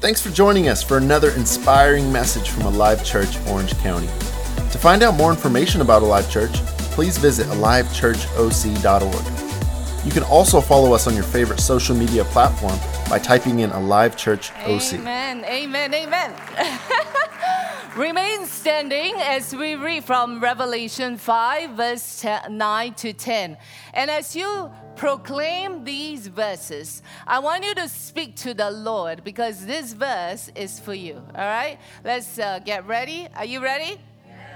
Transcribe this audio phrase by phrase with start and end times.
[0.00, 4.06] Thanks for joining us for another inspiring message from Alive Church, Orange County.
[4.06, 6.54] To find out more information about Alive Church,
[6.94, 10.06] please visit alivechurchoc.org.
[10.06, 12.78] You can also follow us on your favorite social media platform
[13.10, 14.94] by typing in Alive Church OC.
[14.94, 16.34] Amen, amen, amen.
[17.96, 23.56] Remain standing as we read from Revelation 5, verse 9 to 10.
[23.92, 29.66] And as you proclaim these verses, I want you to speak to the Lord because
[29.66, 31.16] this verse is for you.
[31.34, 31.78] All right?
[32.04, 33.26] Let's uh, get ready.
[33.34, 33.98] Are you ready?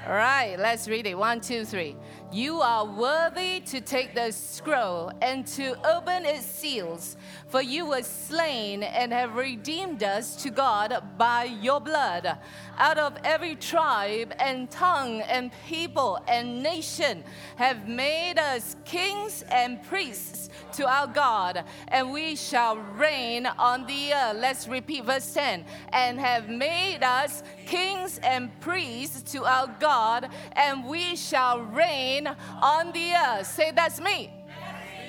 [0.06, 1.16] All right, let's read it.
[1.16, 1.96] One, two, three.
[2.34, 7.16] You are worthy to take the scroll and to open its seals,
[7.46, 12.36] for you were slain and have redeemed us to God by your blood.
[12.76, 17.22] Out of every tribe and tongue and people and nation
[17.54, 24.12] have made us kings and priests to our God, and we shall reign on the
[24.12, 24.38] earth.
[24.40, 30.84] Let's repeat verse 10 and have made us kings and priests to our God, and
[30.84, 33.46] we shall reign on the earth.
[33.46, 34.30] Say, That's me.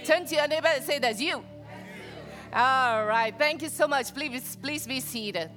[0.04, 1.44] Turn to your neighbor and say, That's you.
[2.54, 4.14] All right, thank you so much.
[4.14, 5.50] Please, please be seated.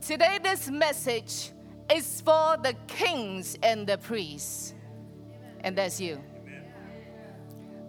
[0.00, 1.50] Today, this message
[1.94, 4.74] is for the kings and the priests,
[5.60, 6.18] and that's you.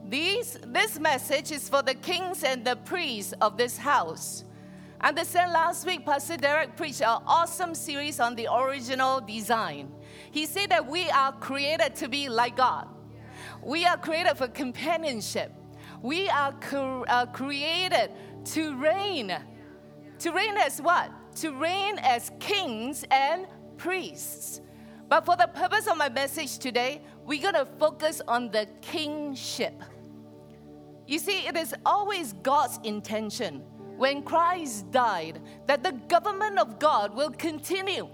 [0.06, 4.44] These, this message is for the kings and the priests of this house.
[5.00, 9.92] Understand last week, Pastor Derek preached an awesome series on the original design.
[10.34, 12.88] He said that we are created to be like God.
[13.62, 15.54] We are created for companionship.
[16.02, 18.10] We are cre- uh, created
[18.46, 19.38] to reign.
[20.18, 21.12] To reign as what?
[21.36, 23.46] To reign as kings and
[23.78, 24.62] priests.
[25.08, 29.84] But for the purpose of my message today, we're going to focus on the kingship.
[31.06, 33.60] You see, it is always God's intention
[33.98, 38.10] when Christ died that the government of God will continue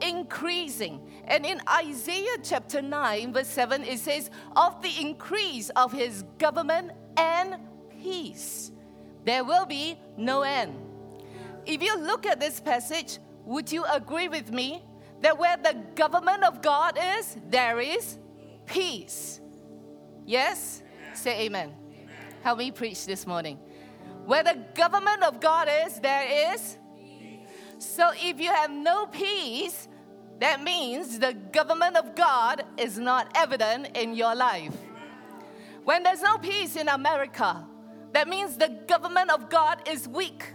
[0.00, 1.00] increasing.
[1.26, 6.92] And in Isaiah chapter 9, verse 7, it says, Of the increase of his government
[7.16, 7.56] and
[8.02, 8.72] peace,
[9.24, 10.74] there will be no end.
[11.64, 14.84] If you look at this passage, would you agree with me
[15.22, 18.18] that where the government of God is, there is
[18.66, 19.40] peace?
[20.26, 20.82] Yes?
[21.14, 21.72] Say amen.
[21.90, 22.08] amen.
[22.42, 23.58] Help me preach this morning.
[24.26, 26.78] Where the government of God is, there is
[27.78, 29.88] so if you have no peace,
[30.40, 34.76] that means the government of God is not evident in your life.
[35.84, 37.66] When there's no peace in America,
[38.12, 40.52] that means the government of God is weak.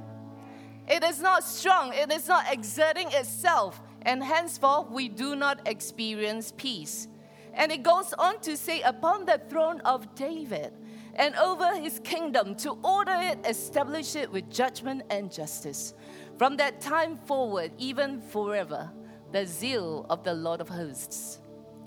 [0.88, 6.51] It is not strong, it is not exerting itself, and henceforth we do not experience
[6.57, 7.07] peace.
[7.53, 10.73] And it goes on to say, upon the throne of David
[11.16, 15.94] and over his kingdom, to order it, establish it with judgment and justice.
[16.38, 18.90] From that time forward, even forever,
[19.31, 21.40] the zeal of the Lord of hosts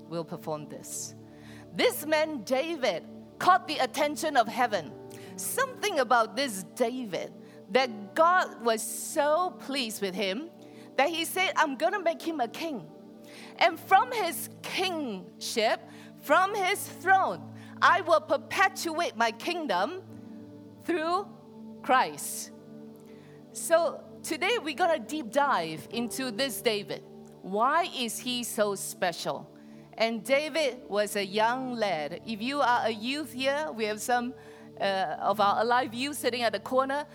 [0.09, 1.15] will perform this.
[1.73, 3.03] This man, David,
[3.39, 4.91] caught the attention of heaven.
[5.35, 7.33] Something about this David
[7.71, 10.49] that God was so pleased with him
[10.97, 12.85] that he said, I'm to make him a king.
[13.57, 15.81] And from his kingship,
[16.21, 17.41] from his throne,
[17.81, 20.03] I will perpetuate my kingdom
[20.85, 21.27] through
[21.81, 22.51] Christ.
[23.53, 27.03] So Today we're to deep dive into this David.
[27.43, 29.49] Why is he so special?
[29.97, 32.21] And David was a young lad.
[32.25, 34.33] If you are a youth here, we have some
[34.79, 37.05] uh, of our alive youth sitting at the corner.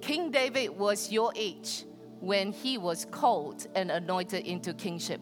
[0.00, 1.84] King David was your age
[2.20, 5.20] when he was called and anointed into kingship.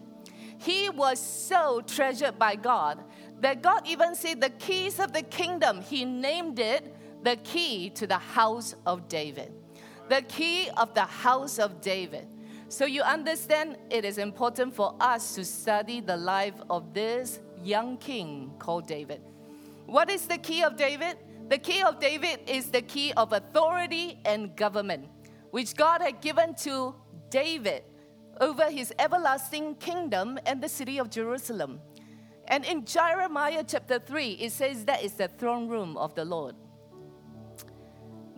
[0.57, 3.03] He was so treasured by God
[3.41, 8.07] that God even said the keys of the kingdom, he named it the key to
[8.07, 9.51] the house of David
[10.11, 12.27] the key of the house of David.
[12.71, 17.97] So you understand it is important for us to study the life of this young
[17.97, 19.21] king called David.
[19.87, 21.17] What is the key of David?
[21.49, 25.09] The key of David is the key of authority and government,
[25.49, 26.95] which God had given to
[27.29, 27.83] David
[28.39, 31.81] over his everlasting kingdom and the city of Jerusalem.
[32.47, 36.55] And in Jeremiah chapter 3, it says that is the throne room of the Lord.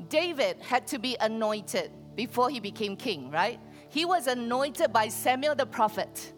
[0.10, 3.60] David had to be anointed before he became king, right?
[3.94, 6.34] He was anointed by Samuel the prophet.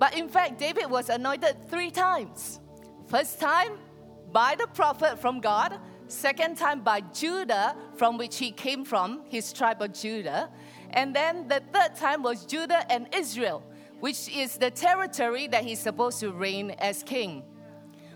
[0.00, 2.58] But in fact, David was anointed three times.
[3.06, 3.78] First time
[4.32, 9.52] by the prophet from God, second time by Judah, from which he came from, his
[9.52, 10.50] tribe of Judah.
[10.90, 13.62] And then the third time was Judah and Israel,
[14.00, 17.44] which is the territory that he's supposed to reign as king.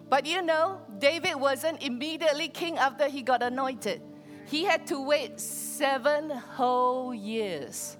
[0.08, 4.02] But you know, David wasn't immediately king after he got anointed
[4.46, 7.96] He had to wait seven whole years.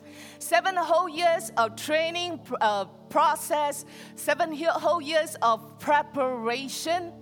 [0.47, 3.85] Seven whole years of training uh, process,
[4.15, 7.13] seven whole years of preparation.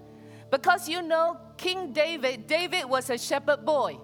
[0.50, 3.96] Because you know, King David, David was a shepherd boy.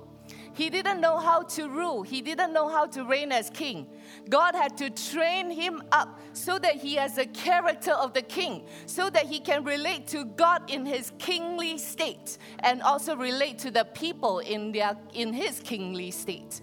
[0.54, 3.88] He didn't know how to rule, he didn't know how to reign as king.
[4.30, 8.66] God had to train him up so that he has the character of the king,
[8.86, 13.70] so that he can relate to God in his kingly state and also relate to
[13.70, 16.62] the people in, their, in his kingly state.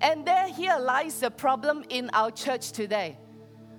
[0.00, 3.18] And there here lies the problem in our church today.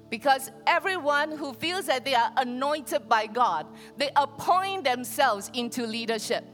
[0.09, 3.65] Because everyone who feels that they are anointed by God,
[3.97, 6.45] they appoint themselves into leadership.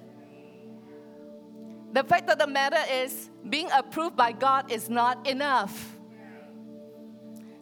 [1.93, 5.97] The fact of the matter is, being approved by God is not enough.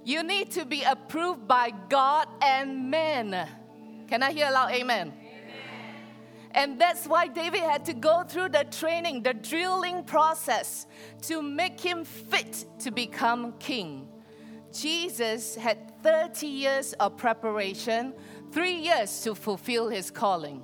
[0.03, 3.47] You need to be approved by God and men.
[4.07, 5.13] Can I hear a loud amen?
[5.13, 5.24] amen?
[6.55, 10.87] And that's why David had to go through the training, the drilling process
[11.23, 14.07] to make him fit to become king.
[14.73, 18.13] Jesus had 30 years of preparation,
[18.51, 20.63] three years to fulfill his calling.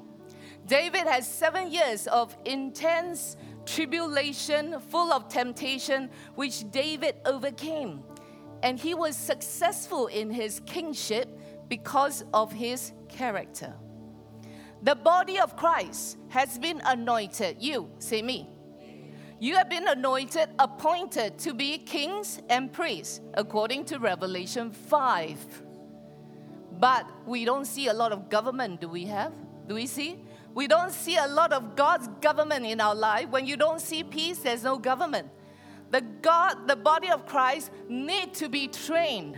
[0.66, 8.04] David has seven years of intense tribulation, full of temptation, which David overcame
[8.64, 13.74] and he was successful in his kingship because of his character.
[14.82, 17.58] The body of Christ has been anointed.
[17.60, 18.50] You, say me.
[19.40, 25.64] You have been anointed, appointed to be kings and priests, according to Revelation 5.
[26.80, 29.34] But we don't see a lot of government, do we have?
[29.68, 30.24] Do we see?
[30.54, 33.30] We don't see a lot of God's government in our life.
[33.30, 35.30] When you don't see peace, there's no government
[35.92, 39.38] the God, the body of Christ need to be trained.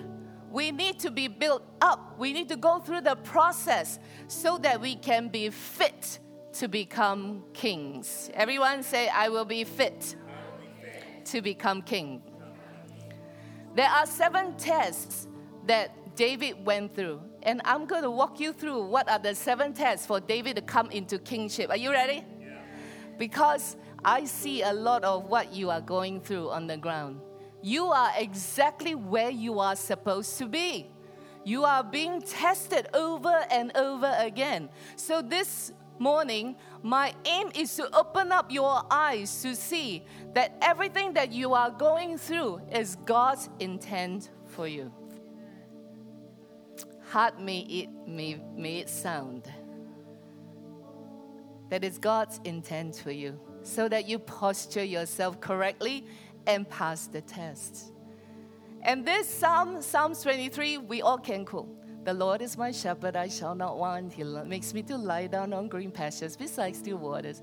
[0.54, 2.20] We need to be built up.
[2.20, 3.98] We need to go through the process
[4.28, 6.20] so that we can be fit
[6.54, 8.30] to become kings.
[8.36, 11.26] Everyone say, I will be fit, will be fit.
[11.26, 12.22] to become king.
[13.76, 15.28] There are seven tests
[15.66, 17.20] that David went through.
[17.42, 20.62] And I'm going to walk you through what are the seven tests for David to
[20.62, 21.72] come into kingship.
[21.72, 22.24] Are you ready?
[22.40, 22.60] Yeah.
[23.18, 23.76] Because
[24.06, 27.22] I see a lot of what you are going through on the ground.
[27.64, 30.92] You are exactly where you are supposed to be.
[31.46, 34.68] You are being tested over and over again.
[34.98, 41.14] So, this morning, my aim is to open up your eyes to see that everything
[41.14, 44.92] that you are going through is God's intent for you.
[47.12, 49.50] Hard may it, may, may it sound
[51.74, 56.06] that is God's intent for you so that you posture yourself correctly
[56.48, 57.94] and pass the test.
[58.82, 61.70] And this Psalm, Psalm 23, we all can quote.
[62.04, 64.12] The Lord is my shepherd, I shall not want.
[64.12, 67.42] He makes me to lie down on green pastures beside still waters.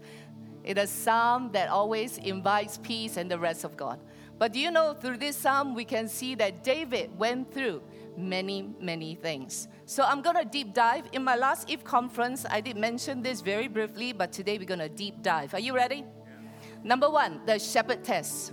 [0.62, 3.98] It is a psalm that always invites peace and the rest of God.
[4.38, 7.82] But do you know, through this psalm, we can see that David went through
[8.18, 9.68] many, many things.
[9.86, 11.04] So I'm going to deep dive.
[11.12, 14.80] In my last EVE conference, I did mention this very briefly, but today we're going
[14.80, 15.54] to deep dive.
[15.54, 16.04] Are you ready?
[16.04, 16.32] Yeah.
[16.84, 18.52] Number one, the shepherd test.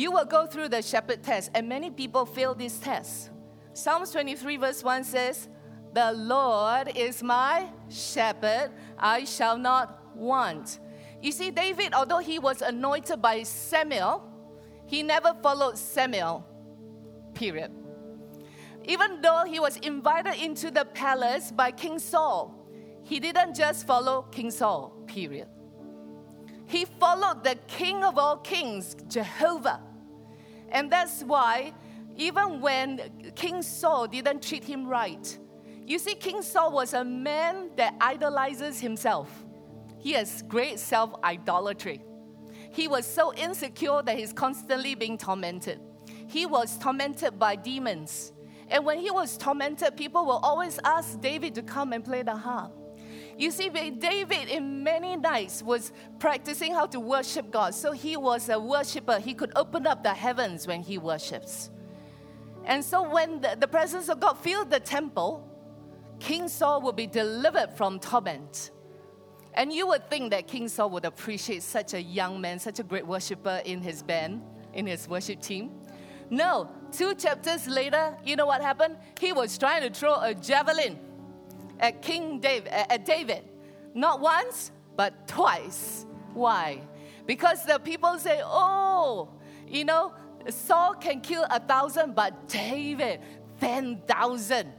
[0.00, 3.28] You will go through the shepherd test, and many people fail this test.
[3.74, 5.46] Psalms 23, verse 1 says,
[5.92, 10.78] The Lord is my shepherd, I shall not want.
[11.20, 14.26] You see, David, although he was anointed by Samuel,
[14.86, 16.46] he never followed Samuel,
[17.34, 17.70] period.
[18.84, 22.54] Even though he was invited into the palace by King Saul,
[23.02, 25.48] he didn't just follow King Saul, period.
[26.64, 29.82] He followed the King of all kings, Jehovah.
[30.70, 31.72] And that's why,
[32.16, 33.00] even when
[33.34, 35.38] King Saul didn't treat him right,
[35.86, 39.28] you see, King Saul was a man that idolizes himself.
[39.98, 42.02] He has great self idolatry.
[42.72, 45.80] He was so insecure that he's constantly being tormented.
[46.28, 48.32] He was tormented by demons.
[48.68, 52.36] And when he was tormented, people will always ask David to come and play the
[52.36, 52.72] harp.
[53.40, 57.74] You see, David in many nights was practicing how to worship God.
[57.74, 59.18] So he was a worshiper.
[59.18, 61.70] He could open up the heavens when he worships.
[62.66, 65.48] And so when the, the presence of God filled the temple,
[66.18, 68.72] King Saul would be delivered from torment.
[69.54, 72.82] And you would think that King Saul would appreciate such a young man, such a
[72.82, 74.42] great worshiper in his band,
[74.74, 75.70] in his worship team.
[76.28, 78.98] No, two chapters later, you know what happened?
[79.18, 80.98] He was trying to throw a javelin
[81.80, 83.42] at King David, at David.
[83.94, 86.06] Not once, but twice.
[86.34, 86.82] Why?
[87.26, 89.30] Because the people say, oh,
[89.66, 90.12] you know,
[90.48, 93.20] Saul can kill a thousand, but David,
[93.60, 94.72] 10,000.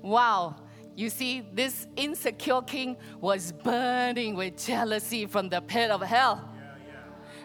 [0.00, 0.56] Wow.
[0.96, 6.48] You see, this insecure king was burning with jealousy from the pit of hell.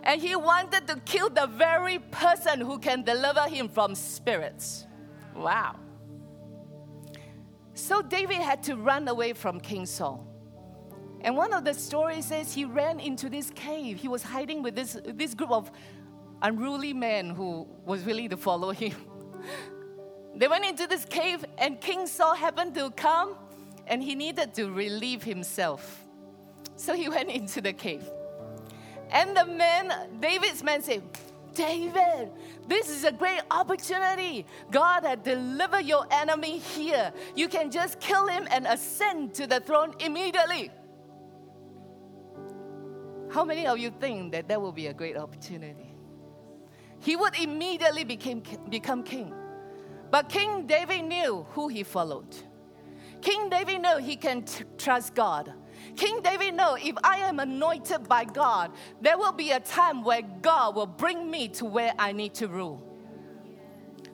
[0.04, 4.86] And he wanted to kill the very person who can deliver him from spirits.
[5.36, 5.76] Wow.
[7.74, 10.28] So David had to run away from King Saul.
[11.22, 13.98] And one of the stories says he ran into this cave.
[14.00, 15.72] He was hiding with this, this group of
[16.42, 18.94] unruly men who was willing to follow him.
[20.36, 23.36] they went into this cave, and King Saul happened to come,
[23.88, 26.04] and he needed to relieve himself.
[26.76, 28.04] So he went into the cave.
[29.10, 31.04] And the men, David's men said,
[31.54, 32.32] David,
[32.68, 34.46] this is a great opportunity.
[34.72, 37.12] God had delivered your enemy here.
[37.36, 40.72] You can just kill him and ascend to the throne immediately.
[43.32, 45.96] How many of you think that that will be a great opportunity?
[47.00, 49.34] He would immediately became, become king.
[50.12, 52.36] But King David knew who he followed.
[53.22, 55.54] King David knew he can t- trust God.
[55.96, 58.72] King David knew if I am anointed by God,
[59.02, 62.48] there will be a time where God will bring me to where I need to
[62.48, 62.82] rule.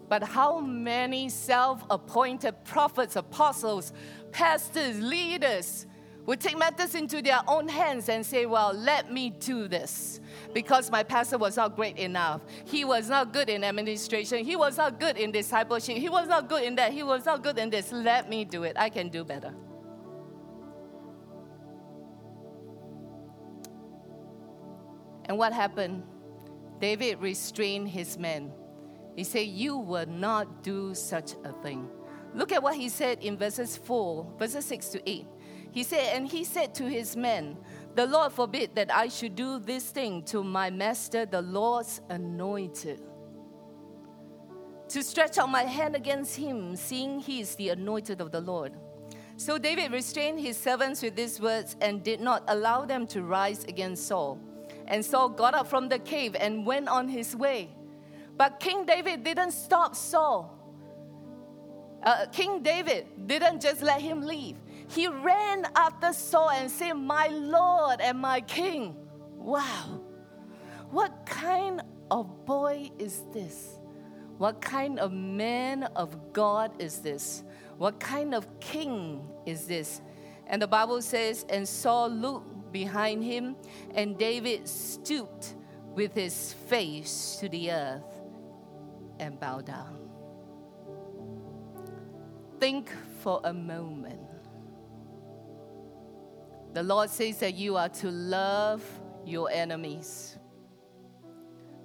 [0.09, 3.93] But how many self appointed prophets, apostles,
[4.31, 5.85] pastors, leaders
[6.25, 10.19] would take matters into their own hands and say, Well, let me do this.
[10.53, 12.41] Because my pastor was not great enough.
[12.65, 14.43] He was not good in administration.
[14.43, 15.97] He was not good in discipleship.
[15.97, 16.91] He was not good in that.
[16.91, 17.91] He was not good in this.
[17.91, 18.75] Let me do it.
[18.77, 19.53] I can do better.
[25.29, 26.03] And what happened?
[26.81, 28.51] David restrained his men.
[29.15, 31.87] He said, You will not do such a thing.
[32.33, 35.27] Look at what he said in verses 4, verses 6 to 8.
[35.71, 37.57] He said, And he said to his men,
[37.93, 43.01] The Lord forbid that I should do this thing to my master, the Lord's anointed.
[44.87, 48.73] To stretch out my hand against him, seeing he is the anointed of the Lord.
[49.37, 53.63] So David restrained his servants with these words and did not allow them to rise
[53.65, 54.39] against Saul.
[54.89, 57.69] And Saul got up from the cave and went on his way.
[58.35, 60.55] But King David didn't stop Saul.
[62.03, 64.57] Uh, King David didn't just let him leave
[64.89, 68.95] he ran after Saul and said, My Lord and my King.
[69.35, 70.01] Wow.
[70.89, 73.77] What kind of boy is this?
[74.39, 77.43] What kind of man of God is this?
[77.77, 80.01] What kind of king is this?
[80.47, 83.55] And the Bible says, And Saul looked behind him,
[83.95, 85.55] and David stooped
[85.93, 88.21] with his face to the earth
[89.19, 89.97] and bowed down.
[92.59, 94.19] Think for a moment
[96.73, 98.83] the Lord says that you are to love
[99.25, 100.37] your enemies.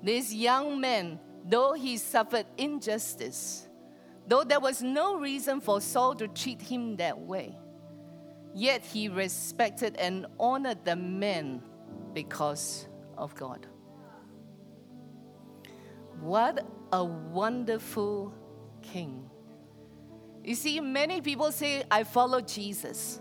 [0.03, 3.67] This young man, though he suffered injustice,
[4.27, 7.57] though there was no reason for Saul to treat him that way,
[8.55, 11.61] yet he respected and honored the men
[12.15, 12.87] because
[13.19, 13.67] of God.
[16.21, 18.33] What a wonderful
[18.81, 19.29] king.
[20.45, 23.21] You see, many people say, I follow Jesus.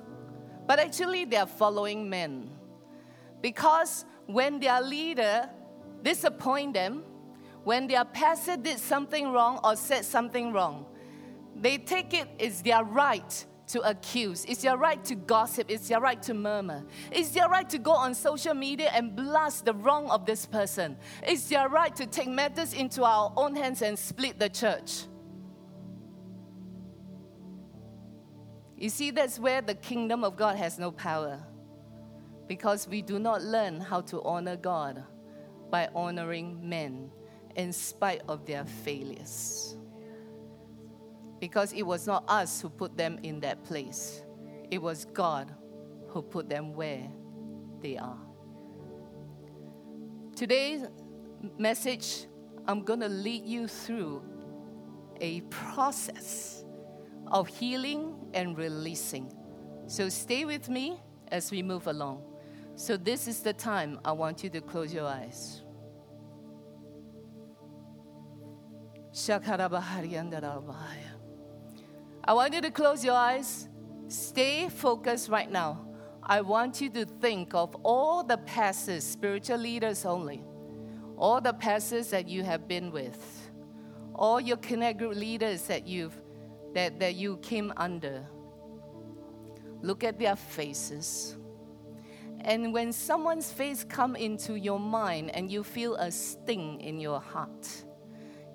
[0.68, 2.50] But actually, they are following men.
[3.42, 5.50] Because when their leader
[6.04, 7.04] disappoint them,
[7.64, 10.86] when their pastor did something wrong or said something wrong,
[11.56, 14.46] they take it as their right to accuse.
[14.46, 15.72] It's your right to gossip.
[15.72, 16.86] It's your right to murmur.
[17.12, 20.96] It's your right to go on social media and blast the wrong of this person.
[21.24, 25.06] It's your right to take matters into our own hands and split the church.
[28.78, 31.40] You see, that's where the kingdom of God has no power.
[32.48, 35.04] Because we do not learn how to honor God
[35.72, 37.10] by honoring men
[37.56, 39.78] in spite of their failures.
[41.44, 44.24] Because it was not us who put them in that place,
[44.72, 45.54] it was God
[46.08, 47.06] who put them where
[47.82, 48.18] they are.
[50.38, 50.86] Today's
[51.58, 52.28] message,
[52.66, 54.24] I'm going to lead you through
[55.20, 56.64] a process
[57.28, 59.30] of healing and releasing.
[59.88, 60.98] So stay with me
[61.28, 62.24] as we move along.
[62.78, 65.62] So, this is the time I want you to close your eyes.
[72.26, 73.68] I want you to close your eyes.
[74.08, 75.86] Stay focused right now.
[76.22, 80.42] I want you to think of all the pastors, spiritual leaders only,
[81.18, 83.52] all the pastors that you have been with,
[84.16, 86.18] all your connect group leaders that you've
[86.74, 88.26] that, that you came under.
[89.82, 91.38] Look at their faces.
[92.42, 97.20] And when someone's face come into your mind and you feel a sting in your
[97.20, 97.68] heart,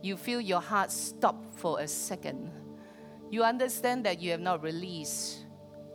[0.03, 2.51] you feel your heart stop for a second.
[3.31, 5.45] You understand that you have not released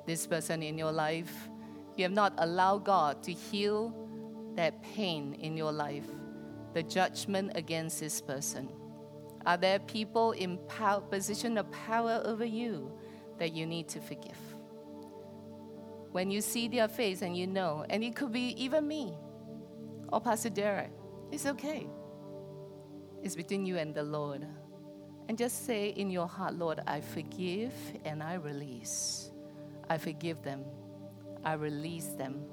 [0.05, 1.49] this person in your life.
[1.95, 3.93] You have not allowed God to heal
[4.55, 6.05] that pain in your life.
[6.73, 8.69] the judgment against this person?
[9.45, 12.91] Are there people in power, position of power over you
[13.37, 14.37] that you need to forgive?
[16.11, 19.13] When you see their face and you know, and it could be even me
[20.11, 20.91] or Pastor Derek,
[21.31, 21.87] it's okay.
[23.23, 24.45] It's between you and the Lord.
[25.27, 27.73] And just say in your heart, Lord, I forgive
[28.05, 29.31] and I release.
[29.89, 30.63] I forgive them.
[31.43, 32.45] I release them.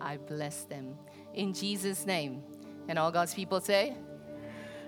[0.00, 0.96] I bless them.
[1.34, 2.42] In Jesus' name.
[2.88, 3.96] And all God's people say,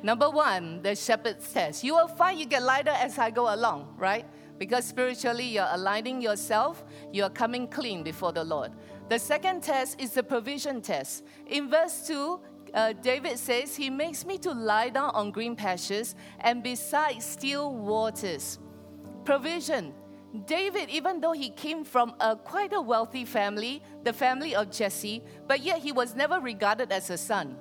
[0.02, 1.82] Number one, the shepherd's test.
[1.82, 4.25] You will find you get lighter as I go along, right?
[4.56, 8.70] Because spiritually you're aligning yourself, you're coming clean before the Lord.
[9.08, 11.25] The second test is the provision test.
[11.47, 12.40] In verse 2,
[12.75, 17.75] uh, David says, He makes me to lie down on green pastures and beside still
[17.75, 18.58] waters.
[19.25, 19.94] Provision.
[20.46, 25.22] David, even though he came from a quite a wealthy family, the family of Jesse,
[25.46, 27.56] but yet he was never regarded as a son.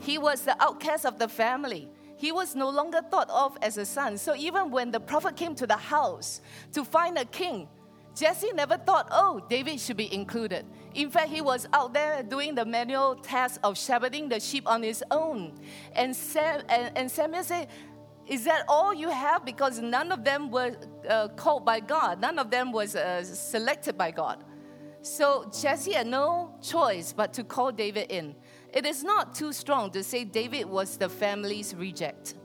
[0.00, 1.88] He was the outcast of the family.
[2.16, 4.16] He was no longer thought of as a son.
[4.16, 6.40] So even when the prophet came to the house
[6.72, 7.68] to find a king,
[8.14, 10.64] Jesse never thought, oh, David should be included.
[10.94, 14.82] In fact, he was out there doing the manual task of shepherding the sheep on
[14.82, 15.54] his own.
[15.92, 17.68] And, Sam, and, and Samuel said,
[18.26, 19.44] Is that all you have?
[19.44, 20.76] Because none of them were
[21.08, 24.44] uh, called by God, none of them was uh, selected by God.
[25.02, 28.34] So Jesse had no choice but to call David in.
[28.72, 32.36] It is not too strong to say David was the family's reject.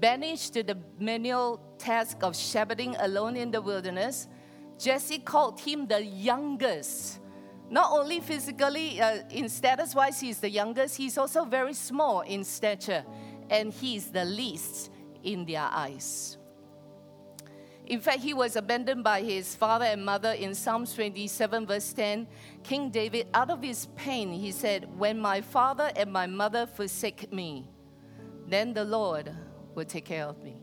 [0.00, 4.26] Banished to the menial task of shepherding alone in the wilderness,
[4.78, 7.20] Jesse called him the youngest.
[7.70, 12.44] Not only physically, uh, in status wise, he's the youngest, he's also very small in
[12.44, 13.04] stature,
[13.50, 14.90] and he's the least
[15.22, 16.38] in their eyes.
[17.86, 22.26] In fact, he was abandoned by his father and mother in Psalms 27, verse 10.
[22.62, 27.30] King David, out of his pain, he said, When my father and my mother forsake
[27.30, 27.68] me,
[28.46, 29.34] then the Lord
[29.74, 30.62] will take care of me.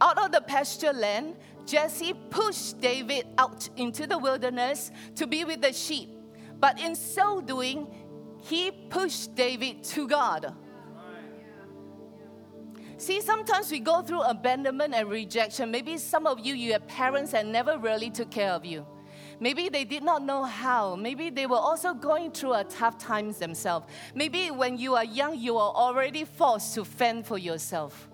[0.00, 1.36] Out of the pasture land,
[1.68, 6.08] Jesse pushed David out into the wilderness to be with the sheep.
[6.58, 7.86] But in so doing,
[8.42, 10.54] he pushed David to God.
[12.96, 15.70] See, sometimes we go through abandonment and rejection.
[15.70, 18.86] Maybe some of you, you have parents that never really took care of you.
[19.38, 20.96] Maybe they did not know how.
[20.96, 23.86] Maybe they were also going through a tough times themselves.
[24.14, 28.07] Maybe when you are young, you are already forced to fend for yourself.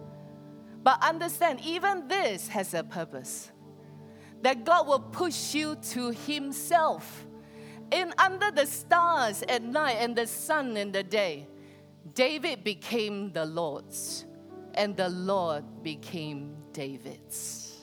[0.85, 3.51] But understand, even this has a purpose.
[4.43, 7.27] That God will push you to Himself.
[7.91, 11.49] In under the stars at night and the sun in the day,
[12.13, 14.27] David became the Lord's,
[14.75, 17.79] and the Lord became David's.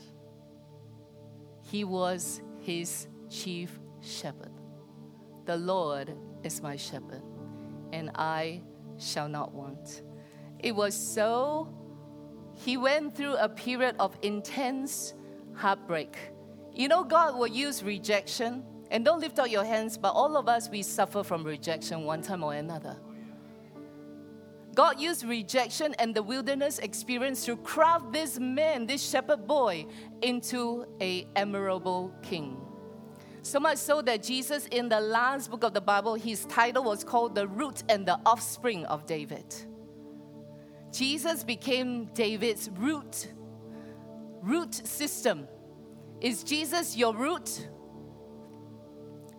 [1.63, 4.51] He was his chief shepherd.
[5.45, 7.23] The Lord is my shepherd,
[7.91, 8.61] and I
[8.97, 10.03] shall not want.
[10.59, 11.73] It was so
[12.63, 15.13] he went through a period of intense
[15.55, 16.15] heartbreak.
[16.73, 20.47] You know, God will use rejection, and don't lift up your hands, but all of
[20.47, 22.97] us, we suffer from rejection one time or another.
[24.75, 29.85] God used rejection and the wilderness experience to craft this man, this shepherd boy,
[30.21, 32.57] into a admirable king.
[33.41, 37.03] So much so that Jesus, in the last book of the Bible, his title was
[37.03, 39.53] called The Root and the Offspring of David.
[40.91, 43.27] Jesus became David's root,
[44.41, 45.47] root system.
[46.19, 47.67] Is Jesus your root?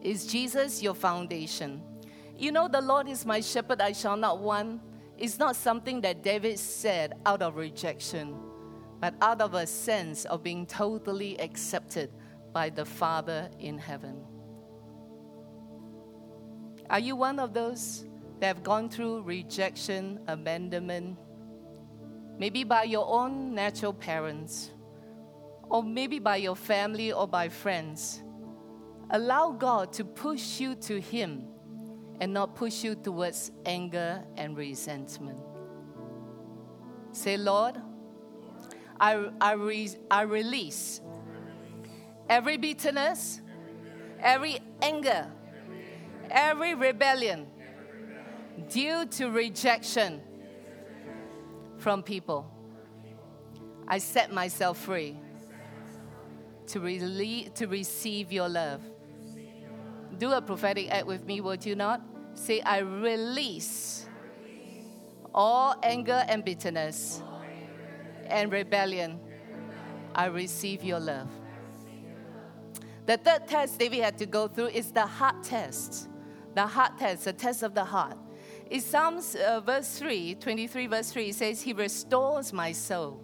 [0.00, 1.82] Is Jesus your foundation?
[2.36, 4.80] You know, the Lord is my shepherd, I shall not want.
[5.18, 8.34] It's not something that David said out of rejection,
[8.98, 12.10] but out of a sense of being totally accepted
[12.52, 14.24] by the Father in heaven.
[16.90, 18.06] Are you one of those
[18.40, 21.16] that have gone through rejection, abandonment,
[22.38, 24.70] maybe by your own natural parents,
[25.68, 28.22] or maybe by your family or by friends.
[29.10, 31.44] Allow God to push you to Him
[32.20, 35.38] and not push you towards anger and resentment.
[37.12, 37.76] Say, Lord,
[38.98, 41.00] I, I, re, I release
[42.28, 43.40] every bitterness,
[44.20, 45.30] every anger,
[46.30, 47.46] every rebellion
[48.68, 50.20] due to rejection
[51.82, 52.48] from people.
[53.88, 55.18] I set myself free
[56.68, 58.80] to, rele- to receive your love.
[60.18, 62.00] Do a prophetic act with me, would you not?
[62.34, 64.08] Say, I release
[65.34, 67.22] all anger and bitterness
[68.26, 69.18] and rebellion.
[70.14, 71.28] I receive your love.
[73.06, 76.08] The third test David had to go through is the heart test.
[76.54, 78.16] The heart test, the test of the heart
[78.72, 83.22] In Psalms uh, verse 3, 23 verse 3, it says, He restores my soul.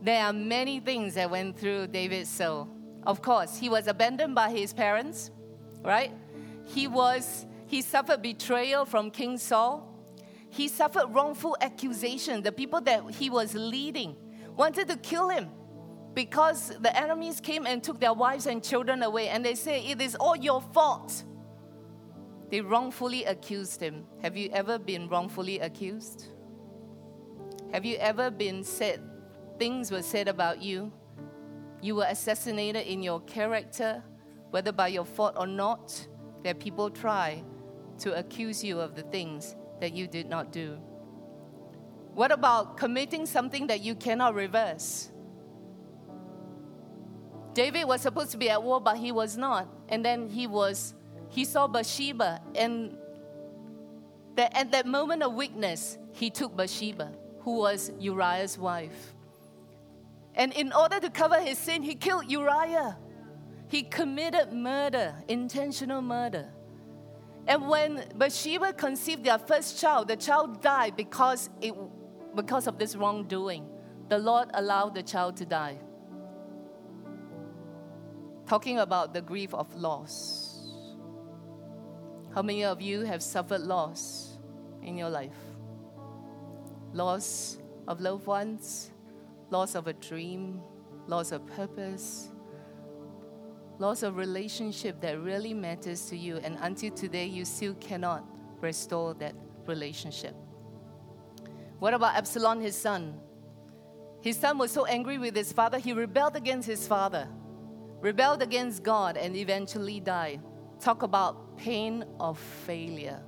[0.00, 2.68] There are many things that went through David's soul.
[3.04, 5.30] Of course, he was abandoned by his parents,
[5.84, 6.10] right?
[6.66, 9.88] He was he suffered betrayal from King Saul.
[10.50, 12.42] He suffered wrongful accusation.
[12.42, 14.16] The people that he was leading
[14.56, 15.50] wanted to kill him
[16.14, 20.00] because the enemies came and took their wives and children away and they say it
[20.00, 21.22] is all your fault.
[22.52, 24.04] They wrongfully accused him.
[24.20, 26.26] Have you ever been wrongfully accused?
[27.72, 29.00] Have you ever been said,
[29.58, 30.92] things were said about you?
[31.80, 34.04] You were assassinated in your character,
[34.50, 36.06] whether by your fault or not,
[36.44, 37.42] that people try
[38.00, 40.76] to accuse you of the things that you did not do.
[42.12, 45.10] What about committing something that you cannot reverse?
[47.54, 49.68] David was supposed to be at war, but he was not.
[49.88, 50.92] And then he was
[51.32, 52.94] he saw Bathsheba, and
[54.36, 59.14] that at that moment of weakness, he took Bathsheba, who was Uriah's wife.
[60.34, 62.98] And in order to cover his sin, he killed Uriah.
[63.68, 66.48] He committed murder, intentional murder.
[67.46, 71.74] And when Bathsheba conceived their first child, the child died because, it,
[72.34, 73.66] because of this wrongdoing.
[74.10, 75.78] The Lord allowed the child to die.
[78.46, 80.41] Talking about the grief of loss.
[82.34, 84.38] How many of you have suffered loss
[84.82, 85.36] in your life?
[86.94, 88.90] Loss of loved ones,
[89.50, 90.62] loss of a dream,
[91.06, 92.30] loss of purpose,
[93.78, 98.24] loss of relationship that really matters to you, and until today you still cannot
[98.62, 99.34] restore that
[99.66, 100.34] relationship.
[101.80, 103.20] What about Absalom, his son?
[104.22, 107.28] His son was so angry with his father, he rebelled against his father,
[108.00, 110.40] rebelled against God, and eventually died
[110.82, 113.22] talk about pain of failure.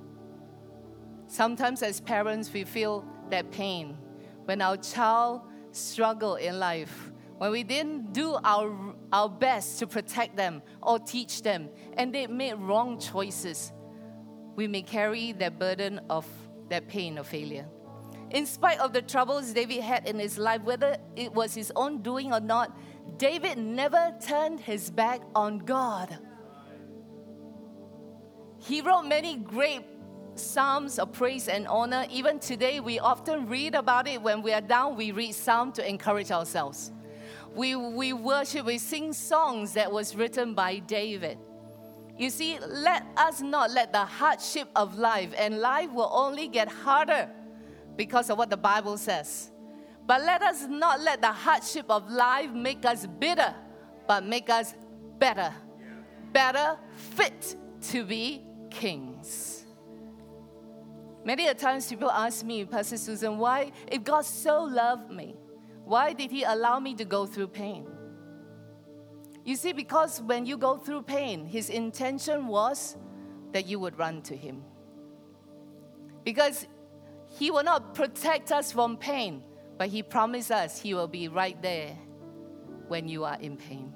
[1.27, 3.97] Sometimes, as parents, we feel that pain
[4.45, 10.37] when our child struggle in life, when we didn't do our, our best to protect
[10.37, 13.73] them or teach them, and they made wrong choices,
[14.55, 16.25] we may carry that burden of
[16.69, 17.67] that pain of failure.
[18.31, 22.01] In spite of the troubles David had in his life, whether it was his own
[22.01, 22.77] doing or not,
[23.17, 26.17] David never turned his back on God.
[28.65, 29.83] He wrote many great
[30.33, 32.07] psalms of praise and honor.
[32.09, 34.19] Even today, we often read about it.
[34.19, 36.91] When we are down, we read psalm to encourage ourselves.
[37.53, 41.37] We, we worship, we sing songs that was written by David.
[42.17, 46.67] You see, let us not let the hardship of life, and life will only get
[46.67, 47.29] harder
[47.95, 49.51] because of what the Bible says.
[50.07, 53.53] But let us not let the hardship of life make us bitter,
[54.07, 54.73] but make us
[55.19, 55.53] better.
[56.31, 57.55] Better fit
[57.89, 58.41] to be
[58.75, 59.65] kings.
[61.23, 65.35] Many a times people ask me, Pastor Susan, why, if God so loved me,
[65.83, 67.87] why did He allow me to go through pain?
[69.43, 72.97] You see, because when you go through pain, His intention was
[73.53, 74.63] that you would run to Him.
[76.23, 76.67] Because
[77.39, 79.41] He will not protect us from pain,
[79.77, 81.95] but He promised us He will be right there
[82.87, 83.93] when you are in pain.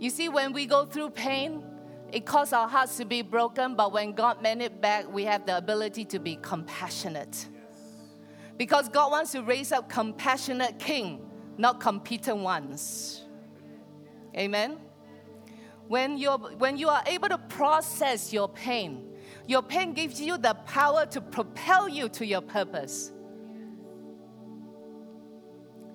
[0.00, 1.64] You see, when we go through pain,
[2.10, 5.44] it caused our hearts to be broken, but when God made it back, we have
[5.44, 7.48] the ability to be compassionate.
[8.56, 13.24] Because God wants to raise up compassionate king, not competent ones.
[14.36, 14.78] Amen.
[15.86, 19.10] When you're when you are able to process your pain,
[19.46, 23.12] your pain gives you the power to propel you to your purpose.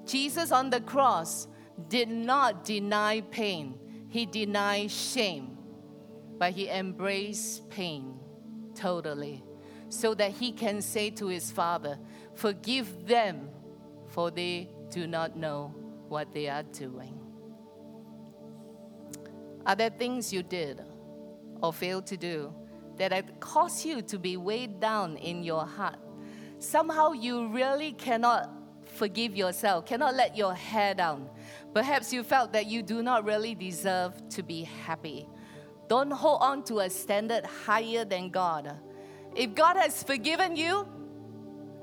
[0.06, 1.48] Jesus on the cross
[1.90, 5.53] did not deny pain, he denied shame
[6.38, 8.20] but he embraced pain
[8.76, 9.44] totally
[9.90, 12.00] so that he can say to his father,
[12.34, 13.50] Forgive them,
[14.08, 15.74] for they do not know
[16.08, 17.20] what they are doing.
[19.66, 20.82] Are there things you did
[21.62, 22.54] or failed to do
[22.98, 26.00] that had caused you to be weighed down in your heart?
[26.58, 28.50] Somehow you really cannot
[28.86, 31.30] forgive yourself, cannot let your hair down.
[31.74, 35.28] Perhaps you felt that you do not really deserve to be happy
[35.88, 38.78] don't hold on to a standard higher than God.
[39.36, 40.88] If God has forgiven you,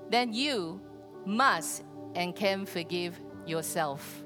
[0.09, 0.81] then you
[1.25, 1.85] must
[2.15, 4.25] and can forgive yourself.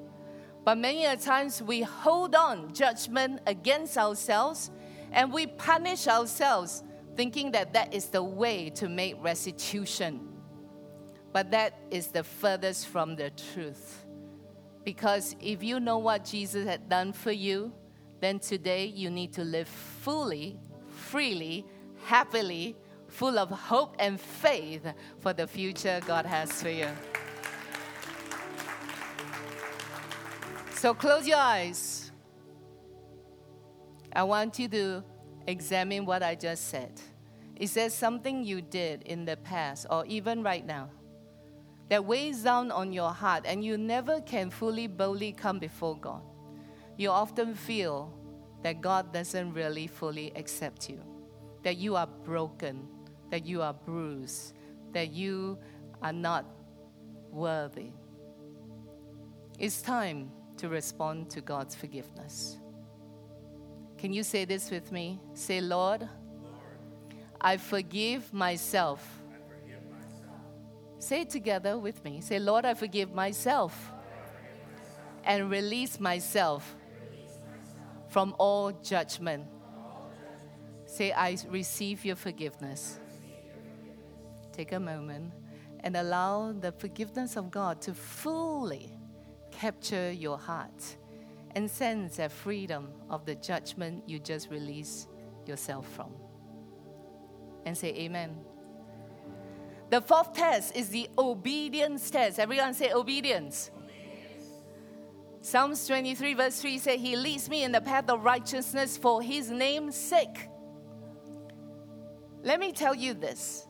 [0.65, 4.71] But many a times we hold on judgment against ourselves
[5.13, 6.83] and we punish ourselves
[7.17, 10.21] thinking that that is the way to make restitution.
[11.33, 14.05] But that is the furthest from the truth.
[14.85, 17.73] Because if you know what Jesus had done for you,
[18.25, 20.59] then today you need to live fully,
[20.89, 21.67] freely,
[22.05, 22.75] happily,
[23.09, 24.87] full of hope and faith
[25.21, 26.89] for the future God has for you.
[30.75, 32.13] So close your eyes.
[34.13, 35.05] I want you to
[35.47, 37.01] examine what I just said.
[37.57, 40.91] Is there something you did in the past or even right now
[41.89, 46.23] that weighs down on your heart and you never can fully boldly come before God?
[46.97, 48.13] You often feel
[48.63, 51.01] that God doesn't really fully accept you,
[51.63, 52.89] that you are broken,
[53.31, 54.55] that you are bruised,
[54.93, 55.59] that you
[56.03, 56.47] are not
[57.31, 57.91] worthy.
[59.59, 62.59] It's time to respond to God's forgiveness.
[63.99, 65.21] Can you say this with me?
[65.35, 66.11] Say, Lord, Lord
[67.41, 69.03] I, forgive myself.
[69.31, 70.41] I forgive myself.
[70.99, 72.21] Say it together with me.
[72.21, 73.97] Say, Lord, I forgive myself, I
[74.39, 75.01] forgive myself.
[75.25, 76.77] and release myself.
[78.15, 79.45] From, all judgment.
[80.87, 83.01] Say, I receive your forgiveness.
[83.11, 84.53] Receive your forgiveness.
[84.53, 85.33] Take a moment
[85.81, 88.93] and allow the forgiveness of God to fully
[89.51, 90.97] capture your heart
[91.57, 95.09] and sense that freedom of the judgment you just released
[95.45, 96.13] yourself from.
[97.67, 98.37] And say amen.
[99.91, 102.39] The fourth test is the obedience test.
[102.39, 103.71] Everyone say obedience.
[103.71, 103.84] obedience.
[105.45, 109.51] Psalms 23, verse 3 says, He leads me in the path of righteousness for His
[109.51, 110.49] name's sake.
[112.43, 113.67] Let me tell you this.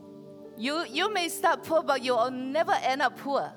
[0.57, 3.53] You, you may start poor, but you'll never end up poor.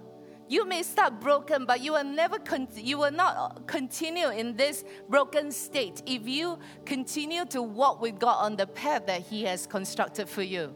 [0.48, 4.84] You may start broken, but you will never con- you will not continue in this
[5.08, 9.68] broken state if you continue to walk with God on the path that He has
[9.68, 10.76] constructed for you.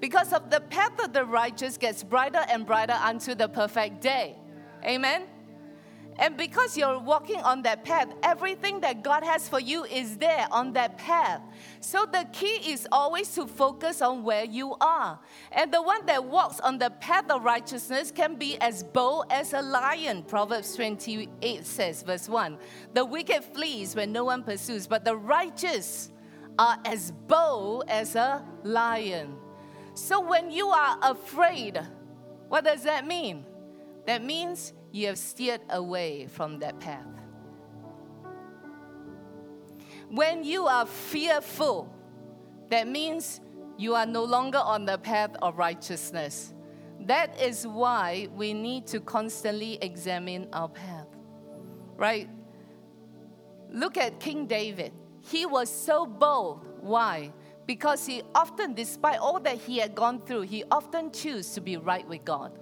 [0.00, 4.36] Because of the path of the righteous gets brighter and brighter unto the perfect day.
[4.84, 5.22] Amen.
[6.20, 10.46] And because you're walking on that path, everything that God has for you is there
[10.52, 11.40] on that path.
[11.80, 15.18] So the key is always to focus on where you are.
[15.50, 19.54] And the one that walks on the path of righteousness can be as bold as
[19.54, 20.22] a lion.
[20.24, 22.58] Proverbs 28 says, verse 1
[22.92, 26.10] The wicked flees when no one pursues, but the righteous
[26.58, 29.36] are as bold as a lion.
[29.94, 31.80] So when you are afraid,
[32.48, 33.46] what does that mean?
[34.06, 37.06] That means you have steered away from that path.
[40.08, 41.92] When you are fearful,
[42.68, 43.40] that means
[43.78, 46.52] you are no longer on the path of righteousness.
[47.06, 51.06] That is why we need to constantly examine our path.
[51.96, 52.28] Right?
[53.70, 54.92] Look at King David.
[55.20, 56.66] He was so bold.
[56.80, 57.32] Why?
[57.66, 61.76] Because he often, despite all that he had gone through, he often chose to be
[61.76, 62.58] right with God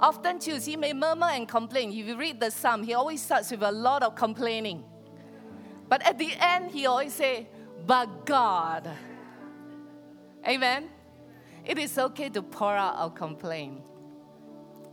[0.00, 1.90] often choose, he may murmur and complain.
[1.90, 4.84] If you read the psalm, he always starts with a lot of complaining.
[5.88, 7.48] But at the end, he always say,
[7.86, 8.88] but God.
[10.46, 10.88] Amen.
[11.64, 13.82] It is okay to pour out our complaint.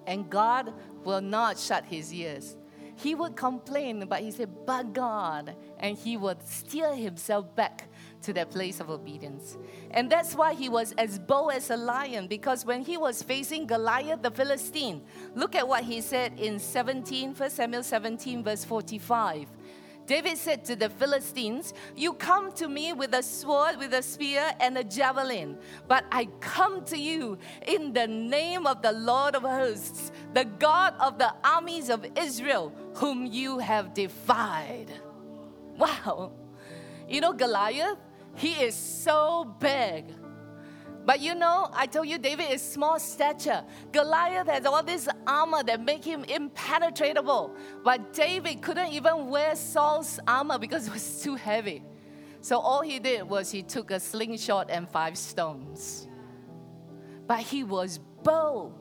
[0.06, 2.58] And God will not shut his ears.
[2.96, 5.56] He would complain, but he said, but God.
[5.80, 7.88] And he would steer himself back
[8.24, 9.58] to that place of obedience.
[9.92, 13.68] And that's why he was as bold as a lion, because when he was facing
[13.68, 15.02] Goliath the Philistine,
[15.36, 19.48] look at what he said in 17, 1 Samuel 17, verse 45.
[20.08, 24.52] David said to the Philistines, You come to me with a sword, with a spear,
[24.62, 25.58] and a javelin,
[25.90, 30.96] but I come to you in the name of the Lord of hosts, the God
[31.02, 34.88] of the armies of Israel, whom you have defied.
[35.78, 36.32] Wow.
[37.10, 37.98] You know, Goliath,
[38.38, 40.14] he is so big.
[41.06, 43.64] But you know, I told you David is small stature.
[43.92, 47.56] Goliath has all this armor that make him impenetrable.
[47.84, 51.82] But David couldn't even wear Saul's armor because it was too heavy.
[52.42, 56.08] So all he did was he took a slingshot and five stones.
[57.26, 58.74] But he was bold.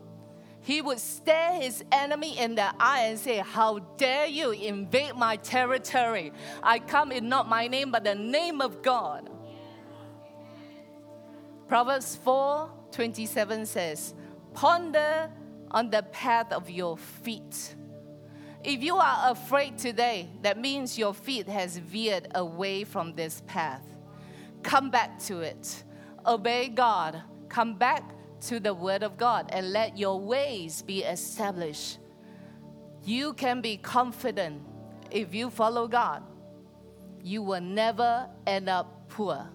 [0.61, 5.37] He would stare his enemy in the eye and say, How dare you invade my
[5.37, 6.33] territory?
[6.61, 9.31] I come in not my name, but the name of God.
[11.69, 14.15] Proverbs 4 27 says,
[14.55, 15.31] Ponder
[15.71, 17.75] on the path of your feet.
[18.65, 23.83] If you are afraid today, that means your feet has veered away from this path.
[24.63, 25.85] Come back to it.
[26.25, 27.23] Obey God.
[27.49, 31.99] Come back to the Word of God and let your ways be established.
[33.05, 34.63] You can be confident
[35.11, 36.23] if you follow God,
[37.23, 39.49] you will never end up poor.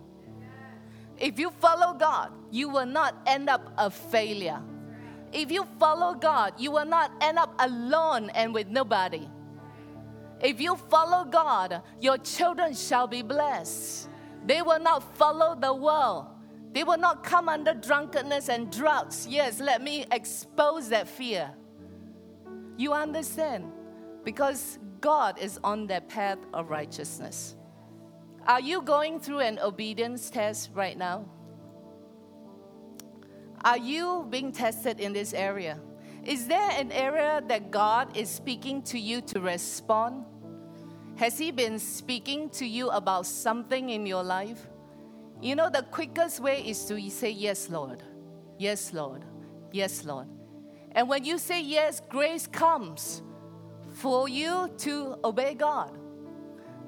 [1.22, 4.60] If you follow God, you will not end up a failure.
[5.32, 9.30] If you follow God, you will not end up alone and with nobody.
[10.42, 14.10] If you follow God, your children shall be blessed.
[14.48, 16.26] They will not follow the world.
[16.74, 19.28] They will not come under drunkenness and drugs.
[19.30, 21.52] Yes, let me expose that fear.
[22.78, 23.72] You understand?
[24.24, 27.56] Because God is on their path of righteousness.
[28.48, 31.26] Are you going through an obedience test right now?
[33.64, 35.80] Are you being tested in this area?
[36.24, 40.26] Is there an area that God is speaking to you to respond?
[41.18, 44.68] Has He been speaking to you about something in your life?
[45.42, 48.04] You know, the quickest way is to say, Yes, Lord.
[48.58, 49.24] Yes, Lord.
[49.72, 50.28] Yes, Lord.
[50.92, 53.22] And when you say yes, grace comes
[53.94, 55.98] for you to obey God.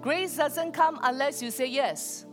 [0.03, 2.25] Grace doesn't come unless you say yes.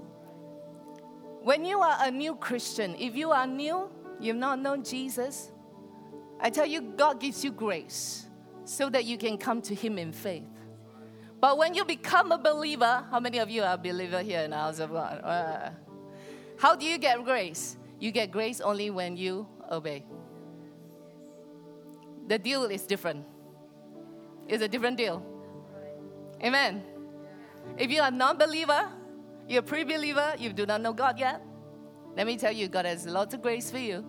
[1.42, 5.52] When you are a new Christian, if you are new, you've not known Jesus,
[6.40, 8.26] I tell you, God gives you grace
[8.64, 10.42] so that you can come to Him in faith.
[11.40, 14.50] But when you become a believer, how many of you are a believer here in
[14.50, 15.20] the house of God?
[15.22, 15.70] Uh,
[16.59, 17.76] how do you get grace?
[18.00, 20.04] You get grace only when you obey.
[22.26, 23.24] The deal is different.
[24.48, 25.24] It's a different deal.
[26.42, 26.83] Amen.
[27.79, 28.88] If you are non-believer,
[29.49, 31.42] you're a pre-believer, you do not know God yet.
[32.16, 34.05] Let me tell you, God has lots of grace for you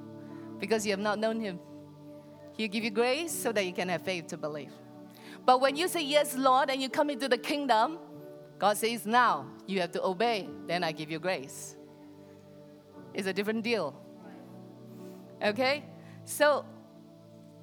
[0.60, 1.60] because you have not known Him.
[2.58, 4.72] He'll give you grace so that you can have faith to believe.
[5.46, 7.98] But when you say yes, Lord, and you come into the kingdom,
[8.60, 11.76] God says, now you have to obey, then I give you grace.
[13.14, 13.96] It's a different deal.
[15.44, 15.84] Okay?
[16.26, 16.66] So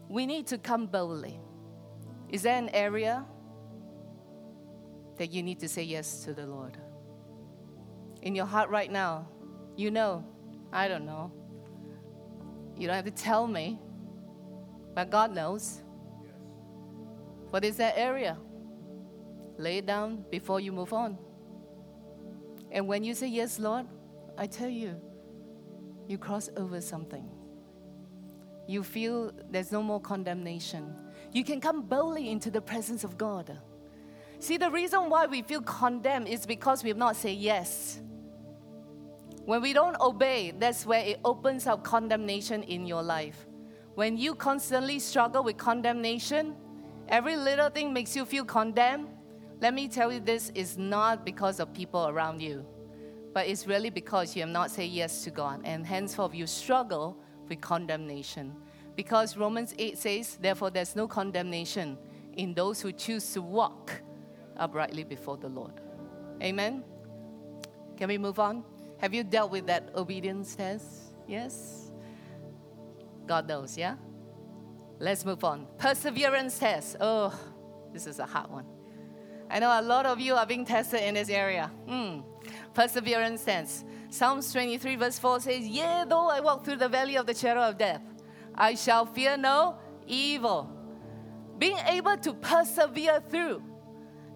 [0.09, 1.38] we need to come boldly.
[2.29, 3.24] Is there an area
[5.18, 6.76] that you need to say yes to the Lord?
[8.22, 9.28] In your heart right now,
[9.76, 10.24] you know,
[10.72, 11.33] I don't know.
[12.76, 13.78] You don't have to tell me,
[14.94, 15.83] but God knows.
[17.50, 18.37] What is that area?
[19.57, 21.18] Lay it down before you move on.
[22.70, 23.87] And when you say, Yes, Lord,
[24.37, 25.00] I tell you,
[26.07, 27.28] you cross over something.
[28.66, 30.94] You feel there's no more condemnation.
[31.33, 33.59] You can come boldly into the presence of God.
[34.40, 38.01] See, the reason why we feel condemned is because we have not said yes.
[39.44, 43.46] When we don't obey, that's where it opens up condemnation in your life.
[43.94, 46.55] When you constantly struggle with condemnation,
[47.09, 49.09] every little thing makes you feel condemned.
[49.61, 52.64] Let me tell you, this is not because of people around you
[53.38, 57.16] but it's really because you have not said yes to God, and henceforth you struggle
[57.48, 58.53] with condemnation.
[58.96, 61.96] Because Romans 8 says, Therefore, there's no condemnation
[62.37, 64.03] in those who choose to walk
[64.59, 65.81] uprightly before the Lord.
[66.42, 66.85] Amen?
[67.97, 68.64] Can we move on?
[68.99, 70.87] Have you dealt with that obedience test?
[71.27, 71.90] Yes?
[73.27, 73.97] God knows, yeah?
[74.99, 75.66] Let's move on.
[75.79, 76.97] Perseverance test.
[77.01, 77.38] Oh,
[77.92, 78.66] this is a hard one.
[79.51, 81.71] I know a lot of you are being tested in this area.
[81.87, 82.21] Hmm
[82.75, 83.85] perseverance test.
[84.09, 87.61] Psalms 23, verse 4 says, Yea, though I walk through the valley of the shadow
[87.62, 88.03] of death,
[88.55, 90.71] I shall fear no evil.
[91.59, 93.62] Being able to persevere through,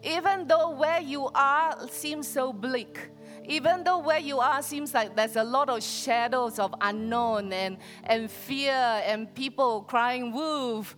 [0.03, 3.11] even though where you are seems so bleak,
[3.45, 7.79] even though where you are seems like there's a lot of shadows of unknown and,
[8.05, 10.97] and fear and people crying wolf,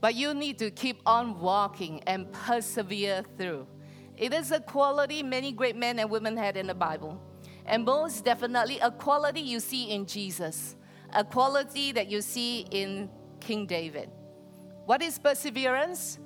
[0.00, 3.66] but you need to keep on walking and persevere through.
[4.16, 7.20] It is a quality many great men and women had in the Bible.
[7.66, 10.76] And most definitely a quality you see in Jesus,
[11.14, 14.10] a quality that you see in King David.
[14.86, 16.18] What is perseverance?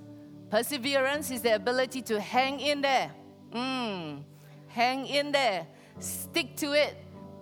[0.50, 3.10] Perseverance is the ability to hang in there.
[3.52, 4.22] Mm,
[4.68, 5.66] hang in there.
[5.98, 6.96] Stick to it.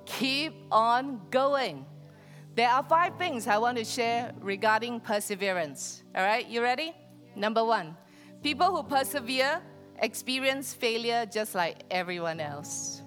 [0.04, 1.86] Keep on going.
[2.54, 6.02] There are five things I want to share regarding perseverance.
[6.14, 6.92] All right, you ready?
[7.34, 7.96] Number one,
[8.42, 9.62] people who persevere
[9.98, 13.02] experience failure just like everyone else.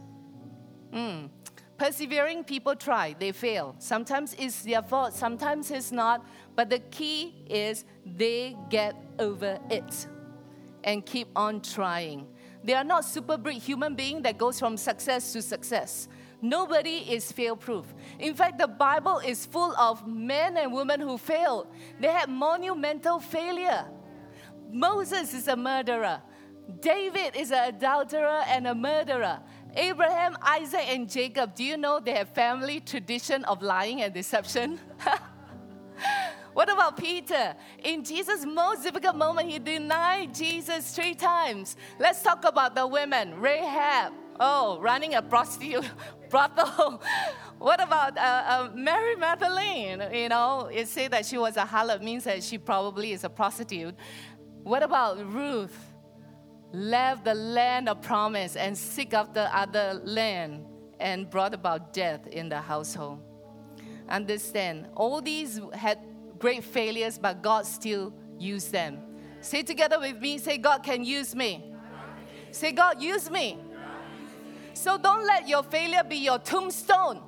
[0.91, 1.29] Mm.
[1.77, 3.75] Persevering people try, they fail.
[3.79, 6.25] Sometimes it's their fault, sometimes it's not.
[6.55, 10.07] But the key is they get over it
[10.83, 12.27] and keep on trying.
[12.63, 16.07] They are not super bright human being that goes from success to success.
[16.41, 17.93] Nobody is fail proof.
[18.19, 21.67] In fact, the Bible is full of men and women who failed.
[21.99, 23.85] They had monumental failure.
[24.71, 26.21] Moses is a murderer.
[26.81, 29.39] David is an adulterer and a murderer.
[29.75, 34.79] Abraham, Isaac, and Jacob, do you know they have family tradition of lying and deception?
[36.55, 37.53] what about Peter?
[37.83, 41.75] In Jesus' most difficult moment, he denied Jesus three times.
[41.99, 43.41] Let's talk about the women.
[43.41, 45.83] Rahab, oh, running a prostitute
[46.29, 47.03] brothel.
[47.59, 50.01] what about uh, uh, Mary Magdalene?
[50.13, 53.29] You know, it said that she was a harlot means that she probably is a
[53.29, 53.93] prostitute.
[54.63, 55.77] What about Ruth?
[56.71, 60.65] left the land of promise and seek after other land
[60.99, 63.21] and brought about death in the household.
[64.09, 65.99] Understand, all these had
[66.45, 68.99] great failures, but God still used them.
[69.41, 71.73] Say together with me, say, God can use me.
[72.51, 73.57] Say, God, use me.
[74.75, 77.19] So don't let your failure be your tombstone,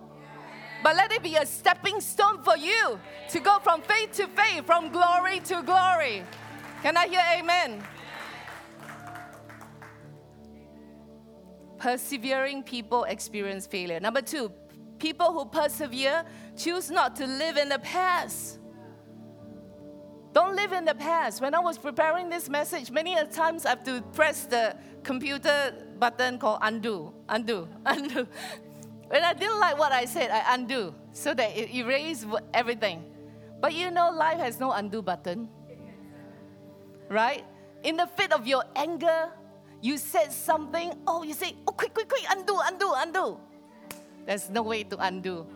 [0.84, 3.00] but let it be a stepping stone for you
[3.30, 6.24] to go from faith to faith, from glory to glory.
[6.84, 7.82] Can I hear amen?
[11.80, 14.00] Persevering people experience failure.
[14.00, 14.52] Number two,
[15.00, 16.24] people who persevere
[16.56, 18.60] choose not to live in the past.
[20.34, 21.42] Don't live in the past.
[21.42, 25.74] When I was preparing this message, many a times I have to press the computer
[26.00, 28.28] button called undo, undo, undo.
[29.08, 33.04] When I didn't like what I said, I undo so that it erases everything.
[33.60, 35.50] But you know, life has no undo button.
[37.10, 37.46] Right?
[37.84, 39.32] In the fit of your anger,
[39.82, 43.40] you said something, oh, you say, oh, quick, quick, quick, undo, undo, undo.
[44.26, 45.48] There's no way to undo.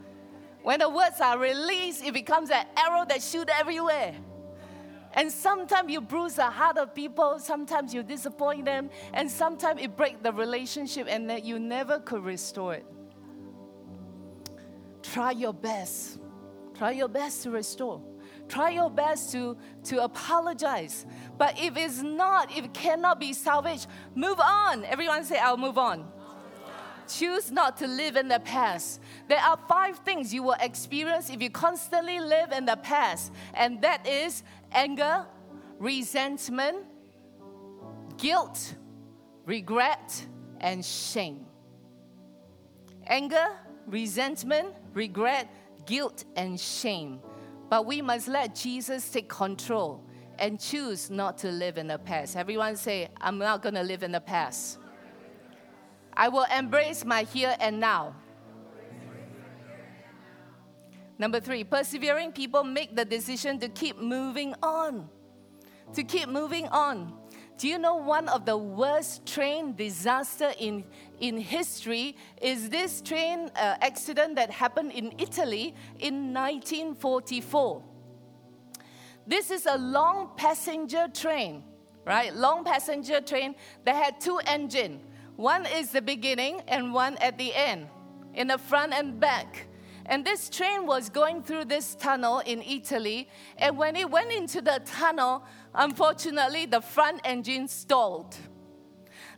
[0.63, 4.15] When the words are released, it becomes an arrow that shoots everywhere.
[5.13, 9.97] And sometimes you bruise the heart of people, sometimes you disappoint them, and sometimes it
[9.97, 12.85] breaks the relationship and that you never could restore it.
[15.03, 16.19] Try your best.
[16.75, 18.01] Try your best to restore.
[18.47, 21.05] Try your best to, to apologize.
[21.37, 24.85] But if it's not, if it cannot be salvaged, move on.
[24.85, 26.05] Everyone say, I'll move on.
[27.07, 29.01] Choose not to live in the past.
[29.27, 33.81] There are five things you will experience if you constantly live in the past, and
[33.81, 35.25] that is anger,
[35.79, 36.85] resentment,
[38.17, 38.75] guilt,
[39.45, 40.25] regret,
[40.59, 41.45] and shame.
[43.07, 43.47] Anger,
[43.87, 45.49] resentment, regret,
[45.85, 47.19] guilt, and shame.
[47.69, 50.03] But we must let Jesus take control
[50.37, 52.35] and choose not to live in the past.
[52.35, 54.77] Everyone say, I'm not going to live in the past.
[56.13, 58.15] I will embrace my here and now.
[61.21, 65.07] Number three, persevering people make the decision to keep moving on.
[65.93, 67.13] To keep moving on.
[67.59, 70.83] Do you know one of the worst train disaster in,
[71.19, 77.83] in history is this train uh, accident that happened in Italy in 1944.
[79.27, 81.63] This is a long passenger train,
[82.03, 82.35] right?
[82.35, 83.53] Long passenger train
[83.85, 85.03] that had two engines.
[85.35, 87.89] One is the beginning and one at the end,
[88.33, 89.67] in the front and back.
[90.05, 93.29] And this train was going through this tunnel in Italy.
[93.57, 95.43] And when it went into the tunnel,
[95.73, 98.35] unfortunately, the front engine stalled.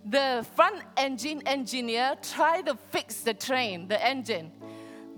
[0.05, 4.51] The front engine engineer tried to fix the train, the engine.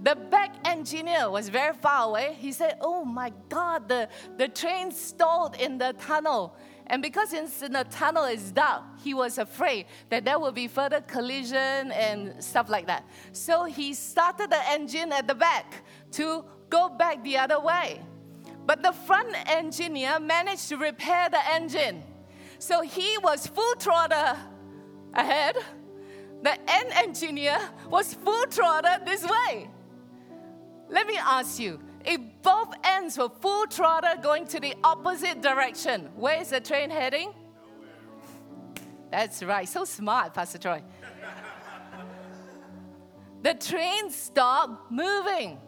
[0.03, 2.35] The back engineer was very far away.
[2.39, 6.55] He said, Oh my God, the, the train stalled in the tunnel.
[6.87, 11.01] And because in the tunnel is dark, he was afraid that there will be further
[11.01, 13.05] collision and stuff like that.
[13.31, 18.01] So he started the engine at the back to go back the other way.
[18.65, 22.03] But the front engineer managed to repair the engine.
[22.59, 24.37] So he was full throttle
[25.13, 25.55] ahead.
[26.43, 27.57] The end engineer
[27.89, 29.69] was full throttle this way.
[30.89, 36.09] Let me ask you if both ends were full throttle going to the opposite direction,
[36.15, 37.33] where is the train heading?
[39.11, 39.67] That's right.
[39.67, 40.81] So smart, Pastor Troy.
[43.41, 45.59] the train stopped moving.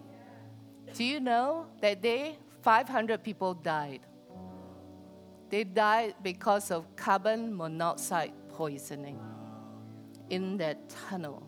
[0.94, 4.02] Do you know that day 500 people died?
[5.50, 9.20] They died because of carbon monoxide poisoning
[10.30, 11.44] in that tunnel.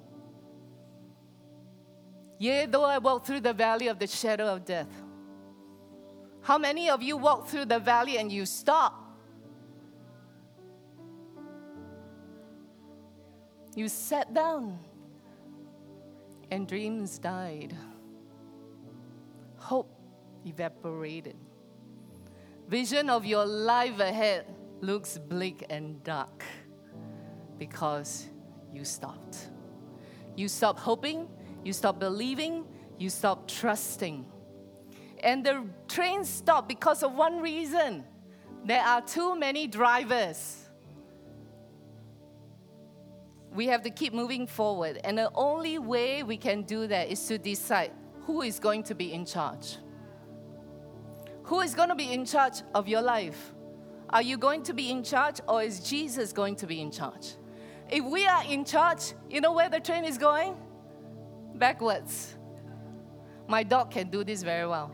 [2.39, 4.87] Yea, though I walk through the valley of the shadow of death.
[6.41, 9.05] How many of you walk through the valley and you stop?
[13.75, 14.79] You sat down
[16.49, 17.75] and dreams died.
[19.57, 19.93] Hope
[20.45, 21.35] evaporated.
[22.69, 24.45] Vision of your life ahead
[24.79, 26.43] looks bleak and dark
[27.57, 28.27] because
[28.73, 29.49] you stopped.
[30.35, 31.27] You stopped hoping,
[31.63, 32.65] you stop believing,
[32.97, 34.25] you stop trusting.
[35.21, 38.05] And the train stopped because of one reason
[38.65, 40.69] there are too many drivers.
[43.53, 44.99] We have to keep moving forward.
[45.03, 47.91] And the only way we can do that is to decide
[48.25, 49.77] who is going to be in charge.
[51.43, 53.53] Who is going to be in charge of your life?
[54.11, 57.33] Are you going to be in charge or is Jesus going to be in charge?
[57.89, 60.55] If we are in charge, you know where the train is going?
[61.59, 62.35] Backwards.
[63.47, 64.91] My dog can do this very well.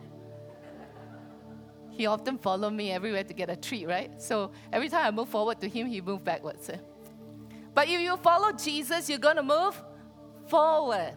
[1.91, 4.22] He often follow me everywhere to get a treat, right?
[4.22, 6.70] So every time I move forward to him, he move backwards.
[7.74, 9.82] But if you follow Jesus, you're going to move
[10.47, 11.16] forward.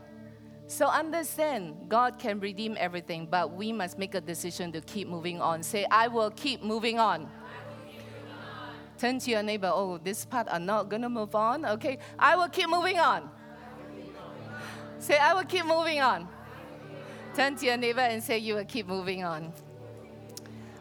[0.66, 5.40] So understand, God can redeem everything, but we must make a decision to keep moving
[5.40, 5.62] on.
[5.62, 7.28] Say, I will keep moving on.
[8.98, 11.64] Turn to your neighbor, oh, this part are not going to move on.
[11.64, 13.30] Okay, I will keep moving on.
[14.98, 16.28] Say, I will keep moving on.
[17.34, 19.52] Turn to your neighbor and say, You will keep moving on.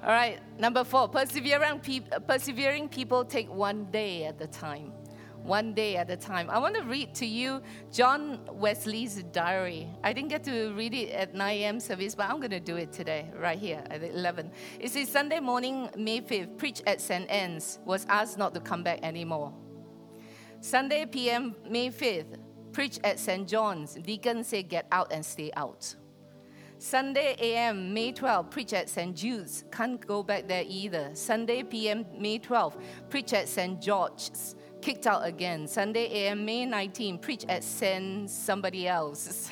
[0.03, 4.93] All right, number four, persevering, pe- persevering people take one day at a time
[5.47, 6.49] one day at a time.
[6.49, 7.61] I want to read to you
[7.91, 9.88] John Wesley's diary.
[10.03, 11.80] I didn't get to read it at 9 a.m.
[11.80, 14.51] service, but I'm going to do it today, right here at 11.
[14.80, 17.30] It says Sunday morning, May 5th, preach at St.
[17.30, 19.53] Anne's, was asked not to come back anymore.
[20.59, 22.38] Sunday p.m., May 5th,
[22.78, 23.47] preach at St.
[23.47, 23.95] John's.
[23.95, 25.95] Deacon said, get out and stay out.
[26.78, 29.15] Sunday AM, May 12, preach at St.
[29.15, 29.63] Jude's.
[29.71, 31.09] Can't go back there either.
[31.15, 32.78] Sunday PM, May 12,
[33.09, 33.82] preach at St.
[33.82, 35.67] George's kicked out again.
[35.67, 38.30] Sunday AM, May 19, preach at St.
[38.30, 39.49] somebody else.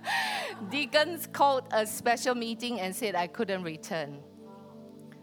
[0.70, 4.20] Deacons called a special meeting and said I couldn't return.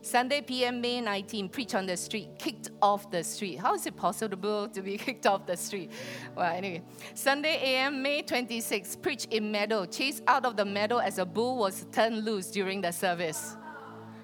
[0.04, 3.58] Sunday PM, May 19, preach on the street, kicked off the street.
[3.58, 5.92] How is it possible to be kicked off the street?
[6.36, 6.82] Well, anyway.
[7.14, 11.58] Sunday AM, May 26, preach in meadow, chased out of the meadow as a bull
[11.58, 13.56] was turned loose during the service.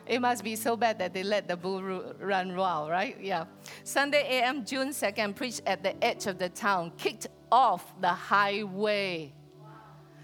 [0.07, 1.81] It must be so bad that they let the bull
[2.19, 3.17] run wild, right?
[3.21, 3.45] Yeah.
[3.83, 9.33] Sunday AM, June 2nd, preached at the edge of the town, kicked off the highway.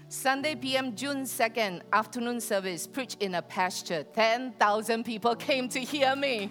[0.08, 4.04] Sunday PM, June 2nd, afternoon service, preached in a pasture.
[4.04, 6.50] 10,000 people came to hear me.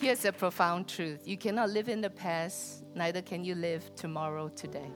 [0.00, 4.48] Here's a profound truth you cannot live in the past, neither can you live tomorrow
[4.48, 4.90] today.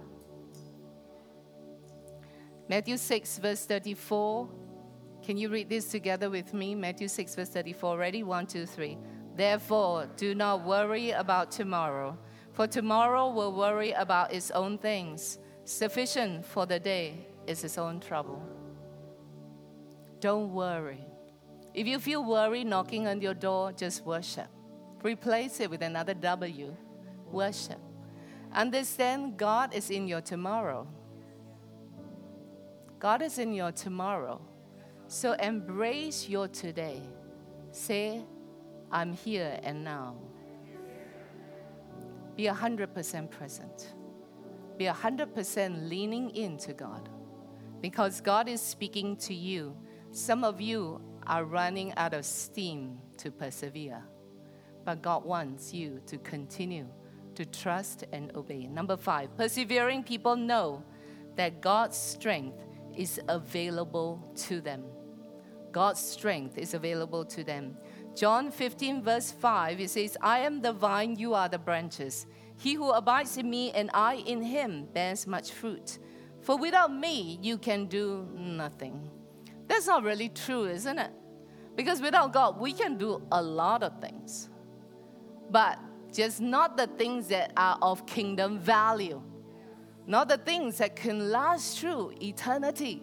[2.69, 4.49] Matthew 6, verse 34
[5.25, 6.75] can you read this together with me?
[6.75, 7.97] Matthew 6, verse 34.
[7.97, 8.23] Ready?
[8.23, 8.99] One, two, three.
[9.35, 12.19] Therefore, do not worry about tomorrow,
[12.55, 15.39] for tomorrow will worry about its own things.
[15.65, 18.41] Sufficient for the day is its own trouble.
[20.21, 21.05] Don't worry.
[21.75, 24.47] If you feel worry knocking on your door, just worship.
[25.03, 26.75] Replace it with another W.
[27.31, 27.81] Worship.
[28.53, 30.87] Understand God is in your tomorrow.
[33.01, 34.41] God is in your tomorrow.
[35.09, 37.03] So embrace your today.
[37.73, 38.23] Say,
[38.93, 40.17] I'm here and now.
[42.37, 43.95] Be 100% present.
[44.77, 47.09] Be 100% leaning into God.
[47.81, 49.77] Because God is speaking to you.
[50.11, 54.03] Some of you are running out of steam to persevere.
[54.85, 56.87] But God wants you to continue
[57.35, 58.67] to trust and obey.
[58.67, 60.83] Number five, persevering people know
[61.37, 62.59] that God's strength
[62.97, 64.85] is available to them.
[65.73, 67.77] God's strength is available to them.
[68.15, 72.27] John 15, verse 5, it says, I am the vine, you are the branches.
[72.57, 75.99] He who abides in me and I in him bears much fruit.
[76.41, 79.11] For without me, you can do nothing.
[79.67, 81.11] That's not really true, isn't it?
[81.75, 84.49] Because without God, we can do a lot of things,
[85.51, 85.79] but
[86.13, 89.21] just not the things that are of kingdom value,
[90.07, 93.03] not the things that can last through eternity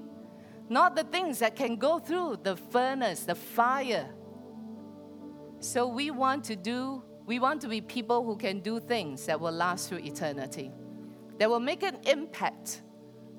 [0.71, 4.07] not the things that can go through the furnace, the fire.
[5.61, 9.39] So we want to do, we want to be people who can do things that
[9.39, 10.71] will last through eternity,
[11.37, 12.81] that will make an impact,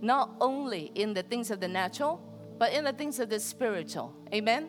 [0.00, 2.22] not only in the things of the natural,
[2.58, 4.14] but in the things of the spiritual.
[4.32, 4.68] Amen?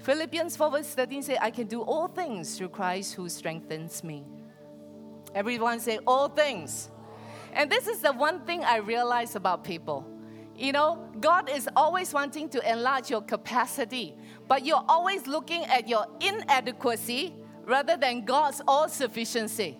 [0.00, 4.26] Philippians 4 verse 13 say, I can do all things through Christ who strengthens me.
[5.34, 6.90] Everyone say, all things.
[7.54, 10.06] And this is the one thing I realize about people
[10.58, 14.16] you know, God is always wanting to enlarge your capacity,
[14.48, 17.34] but you're always looking at your inadequacy
[17.64, 19.78] rather than God's all sufficiency.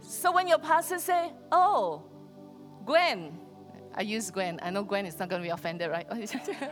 [0.00, 2.02] So when your pastor say, "Oh,
[2.84, 3.38] Gwen,"
[3.94, 4.58] I use Gwen.
[4.62, 6.08] I know Gwen is not going to be offended, right?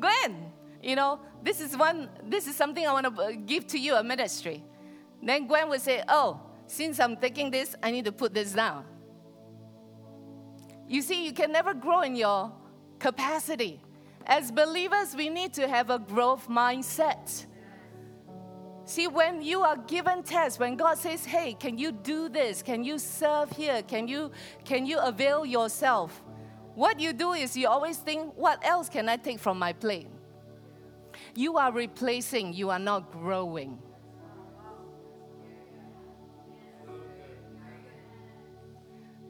[0.00, 0.52] Gwen,
[0.82, 2.08] you know, this is one.
[2.24, 4.64] This is something I want to uh, give to you a ministry.
[5.22, 8.84] Then Gwen would say, "Oh, since I'm taking this, I need to put this down."
[10.88, 12.52] You see, you can never grow in your
[12.98, 13.80] capacity.
[14.26, 17.46] As believers, we need to have a growth mindset.
[18.84, 22.62] See, when you are given tests, when God says, "Hey, can you do this?
[22.62, 23.82] Can you serve here?
[23.82, 24.32] Can you
[24.64, 26.22] can you avail yourself?"
[26.74, 30.08] What you do is you always think, "What else can I take from my plate?"
[31.34, 33.78] You are replacing, you are not growing.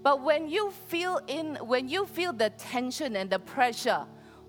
[0.02, 4.06] But when you feel in when you feel the tension and the pressure,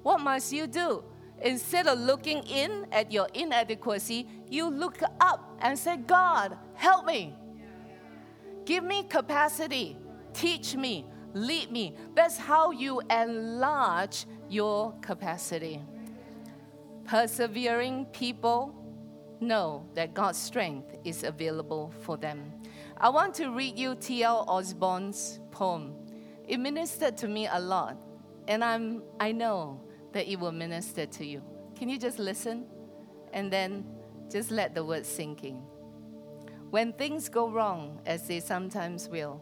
[0.08, 1.04] what must you do?
[1.42, 7.36] Instead of looking in at your inadequacy, you look up and say, God, help me.
[8.64, 9.98] Give me capacity.
[10.32, 11.06] Teach me.
[11.34, 11.94] Lead me.
[12.16, 15.82] That's how you enlarge your capacity.
[17.04, 18.74] Persevering people
[19.42, 22.54] know that God's strength is available for them.
[22.98, 24.46] I want to read you T.L.
[24.48, 25.96] Osborn's poem.
[26.48, 27.98] It ministered to me a lot,
[28.48, 29.82] and I'm, I know
[30.14, 31.42] that it will minister to you.
[31.78, 32.66] Can you just listen
[33.34, 33.86] and then
[34.32, 35.62] just let the word sink in?
[36.70, 39.42] When things go wrong, as they sometimes will,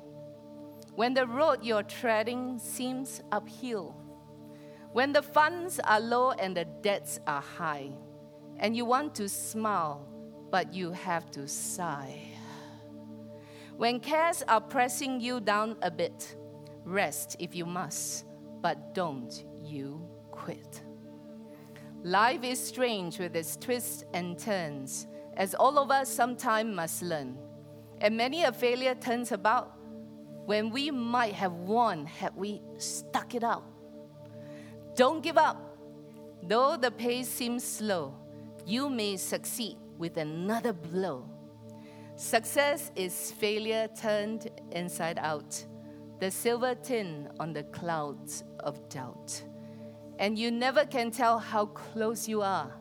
[0.95, 3.95] when the road you're treading seems uphill,
[4.91, 7.91] when the funds are low and the debts are high,
[8.57, 10.07] and you want to smile,
[10.51, 12.21] but you have to sigh.
[13.75, 16.37] When cares are pressing you down a bit,
[16.85, 18.25] rest if you must,
[18.61, 20.81] but don't you quit.
[22.03, 25.07] Life is strange with its twists and turns,
[25.37, 27.37] as all of us sometime must learn.
[27.99, 29.77] And many a failure turns about
[30.45, 33.63] when we might have won had we stuck it out.
[34.95, 35.77] Don't give up.
[36.43, 38.13] Though the pace seems slow,
[38.65, 41.27] you may succeed with another blow.
[42.15, 45.65] Success is failure turned inside out,
[46.19, 49.43] the silver tin on the clouds of doubt.
[50.17, 52.71] And you never can tell how close you are.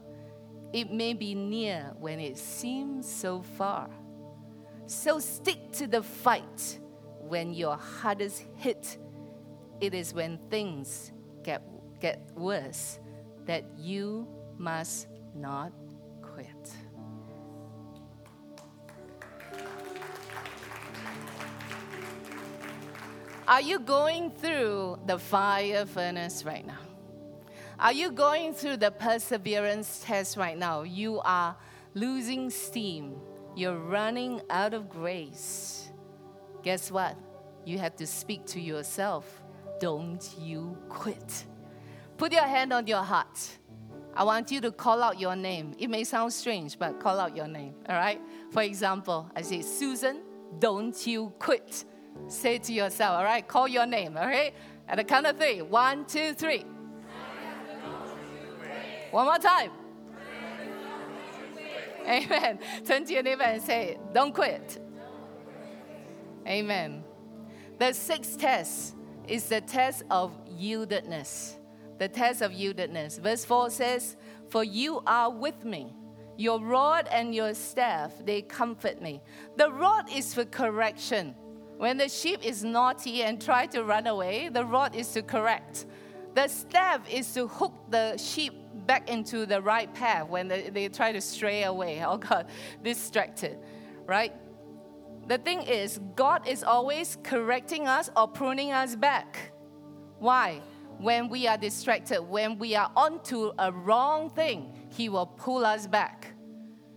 [0.72, 3.89] It may be near when it seems so far.
[4.87, 6.78] So stick to the fight
[7.20, 8.99] when your hardest hit.
[9.80, 11.12] It is when things
[11.43, 11.62] get,
[12.01, 12.99] get worse
[13.47, 14.28] that you
[14.59, 15.72] must not
[16.22, 16.72] quit.
[23.47, 26.84] Are you going through the fire furnace right now?
[27.79, 30.83] Are you going through the perseverance test right now?
[30.83, 31.57] You are
[31.95, 33.16] losing steam.
[33.57, 35.91] You're running out of grace.
[36.62, 37.16] Guess what?
[37.64, 39.43] You have to speak to yourself.
[39.81, 41.45] Don't you quit.
[42.16, 43.59] Put your hand on your heart.
[44.16, 45.75] I want you to call out your name.
[45.79, 48.20] It may sound strange, but call out your name, all right?
[48.53, 50.22] For example, I say, Susan,
[50.61, 51.85] don't you quit.
[52.29, 53.47] Say to yourself, all right?
[53.47, 54.55] Call your name, all right?
[54.87, 55.62] At the count of three.
[55.62, 56.64] One, two, three.
[59.15, 59.71] One more time.
[62.07, 62.59] Amen.
[62.85, 64.81] Turn to your neighbor and say, Don't quit.
[66.47, 67.05] Amen.
[67.79, 68.97] The sixth test
[69.29, 71.59] is the test of yieldedness
[71.99, 73.21] the test of yieldedness.
[73.21, 74.17] Verse 4 says,
[74.51, 75.95] For you are with me.
[76.37, 79.23] Your rod and your staff, they comfort me.
[79.57, 81.35] The rod is for correction.
[81.77, 85.87] When the sheep is naughty and try to run away, the rod is to correct.
[86.35, 90.89] The staff is to hook the sheep back into the right path when they, they
[90.89, 92.49] try to stray away oh or got
[92.83, 93.59] distracted,
[94.07, 94.33] right?
[95.27, 99.53] The thing is, God is always correcting us or pruning us back.
[100.18, 100.61] Why?
[100.99, 105.87] when we are distracted, when we are onto a wrong thing, He will pull us
[105.87, 106.35] back.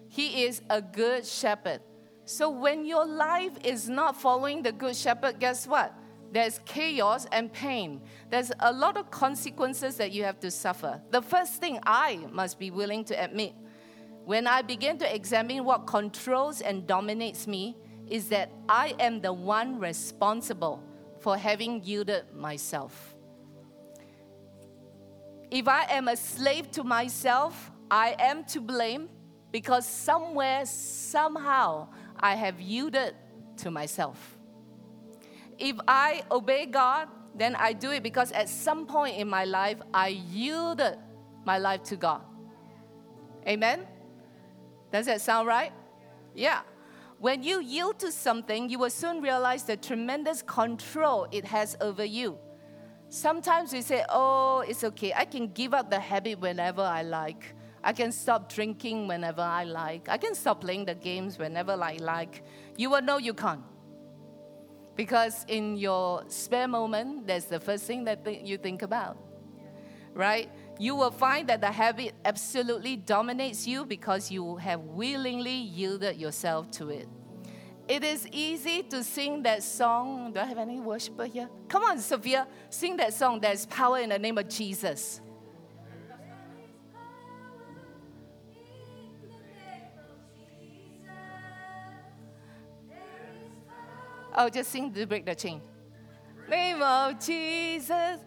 [0.10, 1.82] He is a good shepherd.
[2.26, 5.94] So when your life is not following the good shepherd, guess what?
[6.32, 8.02] There's chaos and pain.
[8.30, 11.02] There's a lot of consequences that you have to suffer.
[11.12, 13.54] The first thing I must be willing to admit
[14.26, 17.78] when I begin to examine what controls and dominates me
[18.10, 20.84] is that I am the one responsible
[21.20, 23.16] for having yielded myself.
[25.50, 29.08] If I am a slave to myself, I am to blame
[29.52, 31.88] because somewhere, somehow,
[32.20, 33.16] I have yielded
[33.58, 34.37] to myself.
[35.58, 39.78] If I obey God, then I do it because at some point in my life,
[39.94, 40.98] I yielded
[41.46, 42.22] my life to God.
[43.48, 43.88] Amen?
[44.92, 45.72] Does that sound right?
[46.34, 46.62] Yeah.
[47.20, 52.06] When you yield to something, you will soon realize the tremendous control it has over
[52.06, 52.38] you.
[53.10, 55.14] Sometimes we say, oh, it's okay.
[55.14, 57.56] I can give up the habit whenever I like.
[57.84, 60.10] I can stop drinking whenever I like.
[60.10, 62.44] I can stop playing the games whenever I like.
[62.76, 63.62] You will know you can't.
[64.98, 69.18] Because in your spare moment, that's the first thing that th- you think about.
[70.14, 70.50] Right?
[70.80, 76.72] You will find that the habit absolutely dominates you because you have willingly yielded yourself
[76.72, 77.08] to it.
[77.88, 80.34] It is easy to sing that song.
[80.34, 81.48] Do I have any worshiper here?
[81.70, 83.40] Come on, Sophia, sing that song.
[83.40, 85.22] There's power in the name of Jesus.
[94.38, 95.62] Oh, just sing to break the chain.
[96.48, 98.22] Name of Jesus.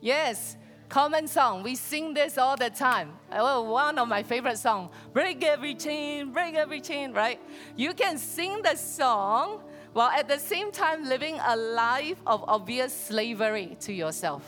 [0.00, 0.56] Yes,
[0.94, 1.64] Common song.
[1.64, 3.18] We sing this all the time.
[3.32, 4.90] Oh, one of my favorite songs.
[5.12, 7.40] Break every chain, break every chain, right?
[7.74, 12.94] You can sing the song while at the same time living a life of obvious
[12.94, 14.44] slavery to yourself.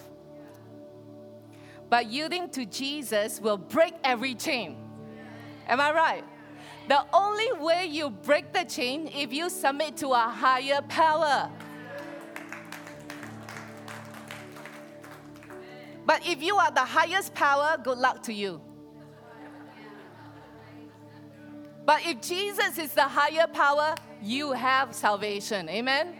[1.91, 4.77] But yielding to Jesus will break every chain.
[5.67, 6.25] Am I right?
[6.89, 11.51] The only way you break the chain if you submit to a higher power.
[16.05, 18.61] But if you are the highest power, good luck to you.
[21.85, 25.69] But if Jesus is the higher power, you have salvation.
[25.69, 26.15] Amen?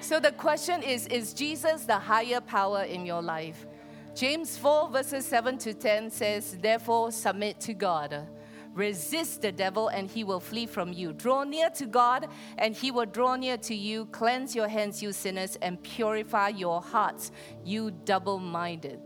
[0.00, 3.66] So the question is Is Jesus the higher power in your life?
[4.14, 8.26] James 4, verses 7 to 10 says, Therefore, submit to God.
[8.74, 11.12] Resist the devil, and he will flee from you.
[11.12, 14.06] Draw near to God, and he will draw near to you.
[14.06, 17.32] Cleanse your hands, you sinners, and purify your hearts,
[17.64, 19.00] you double minded.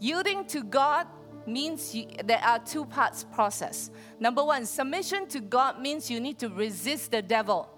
[0.00, 1.06] Yielding to God
[1.46, 3.90] means you, there are two parts process.
[4.18, 7.68] Number one, submission to God means you need to resist the devil.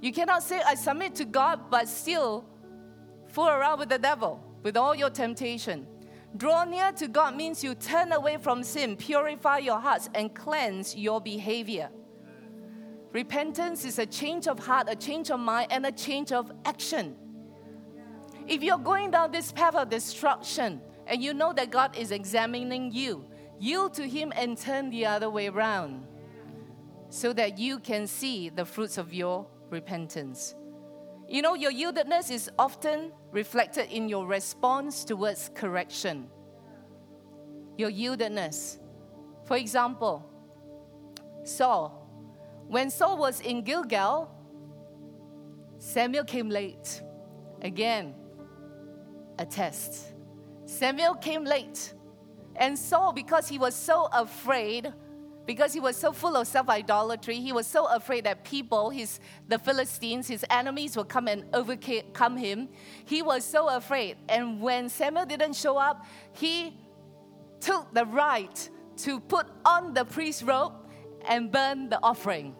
[0.00, 2.44] You cannot say, I submit to God, but still
[3.28, 5.86] fool around with the devil, with all your temptation.
[6.36, 10.96] Draw near to God means you turn away from sin, purify your hearts, and cleanse
[10.96, 11.90] your behavior.
[13.12, 17.14] Repentance is a change of heart, a change of mind, and a change of action.
[18.48, 22.92] If you're going down this path of destruction, and you know that God is examining
[22.92, 23.26] you,
[23.58, 26.06] yield to Him and turn the other way around
[27.10, 30.54] so that you can see the fruits of your repentance.
[31.28, 36.28] You know, your yieldedness is often reflected in your response towards correction.
[37.78, 38.78] Your yieldedness.
[39.44, 40.28] For example,
[41.44, 41.98] Saul.
[42.68, 44.30] When Saul was in Gilgal,
[45.78, 47.02] Samuel came late.
[47.60, 48.14] Again,
[49.38, 50.12] a test.
[50.64, 51.94] Samuel came late.
[52.56, 54.92] And Saul, because he was so afraid,
[55.44, 59.18] because he was so full of self-idolatry, he was so afraid that people, his
[59.48, 62.68] the Philistines, his enemies would come and overcome him.
[63.04, 64.16] He was so afraid.
[64.28, 66.78] And when Samuel didn't show up, he
[67.60, 68.68] took the right
[68.98, 70.74] to put on the priest's robe
[71.26, 72.54] and burn the offering.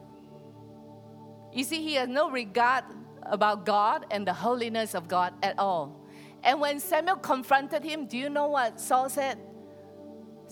[1.52, 2.84] You see, he has no regard
[3.24, 6.00] about God and the holiness of God at all.
[6.42, 9.38] And when Samuel confronted him, do you know what Saul said?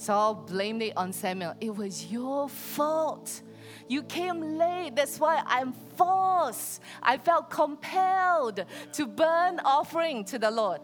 [0.00, 1.54] Saul blamed it on Samuel.
[1.60, 3.42] It was your fault.
[3.86, 4.96] You came late.
[4.96, 6.80] That's why I'm forced.
[7.02, 10.80] I felt compelled to burn offering to the Lord.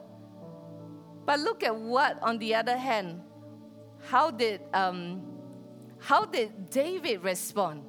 [1.25, 3.23] But look at what, on the other hand,
[4.07, 5.23] how did um,
[5.99, 7.85] how did David respond?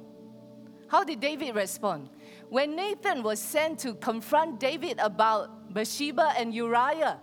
[0.88, 2.08] How did David respond?
[2.48, 7.20] When Nathan was sent to confront David about Bathsheba and Uriah,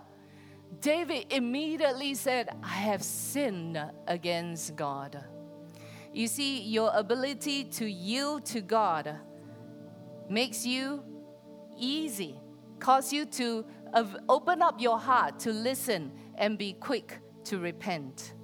[0.80, 5.24] David immediately said, I have sinned against God.
[6.12, 9.18] You see, your ability to yield to God
[10.28, 11.02] makes you
[11.78, 12.40] easy,
[12.78, 13.64] cause you to
[14.28, 18.34] open up your heart to listen and be quick to repent.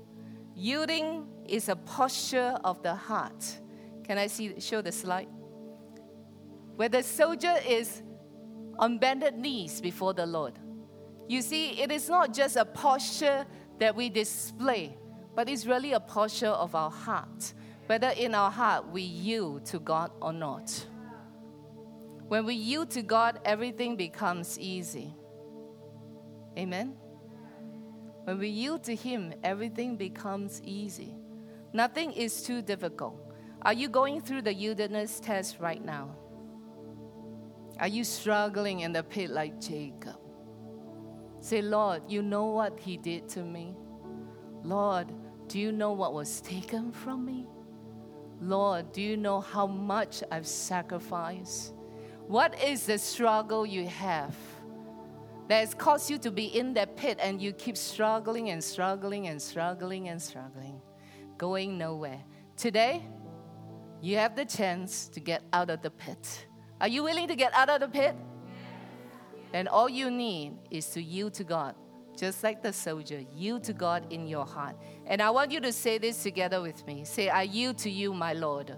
[0.54, 3.60] Yielding is a posture of the heart.
[4.04, 5.28] Can I see show the slide?
[6.76, 8.02] Where the soldier is
[8.78, 10.58] on bended knees before the Lord.
[11.28, 13.46] You see, it is not just a posture
[13.78, 14.96] that we display,
[15.34, 17.54] but it's really a posture of our heart,
[17.86, 20.86] whether in our heart we yield to God or not.
[22.28, 25.14] When we yield to God, everything becomes easy.
[26.56, 26.96] Amen?
[28.24, 31.14] When we yield to Him, everything becomes easy.
[31.72, 33.18] Nothing is too difficult.
[33.62, 36.16] Are you going through the yieldedness test right now?
[37.80, 40.21] Are you struggling in the pit like Jacob?
[41.42, 43.74] Say, Lord, you know what he did to me?
[44.62, 45.08] Lord,
[45.48, 47.48] do you know what was taken from me?
[48.40, 51.74] Lord, do you know how much I've sacrificed?
[52.28, 54.36] What is the struggle you have
[55.48, 59.26] that has caused you to be in that pit and you keep struggling and struggling
[59.26, 60.80] and struggling and struggling,
[61.38, 62.20] going nowhere?
[62.56, 63.02] Today,
[64.00, 66.46] you have the chance to get out of the pit.
[66.80, 68.14] Are you willing to get out of the pit?
[69.52, 71.74] Then all you need is to yield to God,
[72.16, 73.22] just like the soldier.
[73.36, 74.76] Yield to God in your heart.
[75.06, 77.04] And I want you to say this together with me.
[77.04, 78.76] Say, I yield to you, my Lord,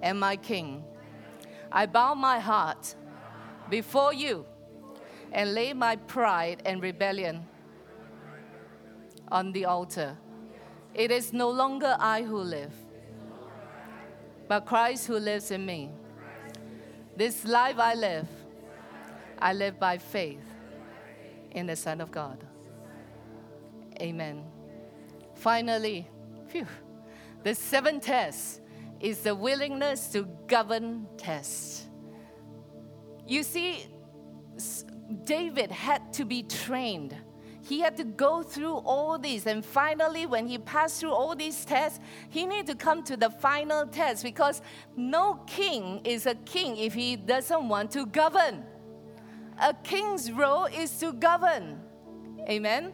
[0.00, 0.84] and my King.
[1.70, 2.94] I bow my heart
[3.68, 4.46] before you
[5.32, 7.46] and lay my pride and rebellion
[9.28, 10.16] on the altar.
[10.94, 12.72] It is no longer I who live,
[14.46, 15.90] but Christ who lives in me.
[17.16, 18.28] This life I live,
[19.42, 20.44] I live by faith
[21.50, 22.44] in the Son of God.
[24.00, 24.44] Amen.
[25.34, 26.08] Finally,
[26.46, 26.64] phew,
[27.42, 28.60] the seventh test
[29.00, 31.88] is the willingness to govern test.
[33.26, 33.86] You see,
[35.24, 37.16] David had to be trained.
[37.62, 41.64] He had to go through all these, and finally, when he passed through all these
[41.64, 44.62] tests, he needed to come to the final test because
[44.96, 48.64] no king is a king if he doesn't want to govern.
[49.60, 51.80] A king's role is to govern.
[52.48, 52.92] Amen.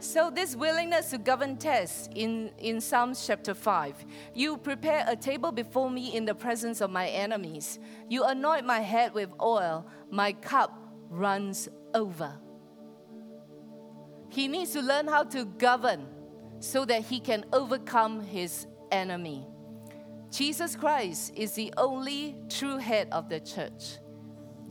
[0.00, 4.06] So, this willingness to govern test in, in Psalms chapter 5.
[4.32, 7.80] You prepare a table before me in the presence of my enemies.
[8.08, 10.78] You anoint my head with oil, my cup
[11.10, 12.32] runs over.
[14.28, 16.06] He needs to learn how to govern
[16.60, 19.46] so that he can overcome his enemy.
[20.30, 23.98] Jesus Christ is the only true head of the church.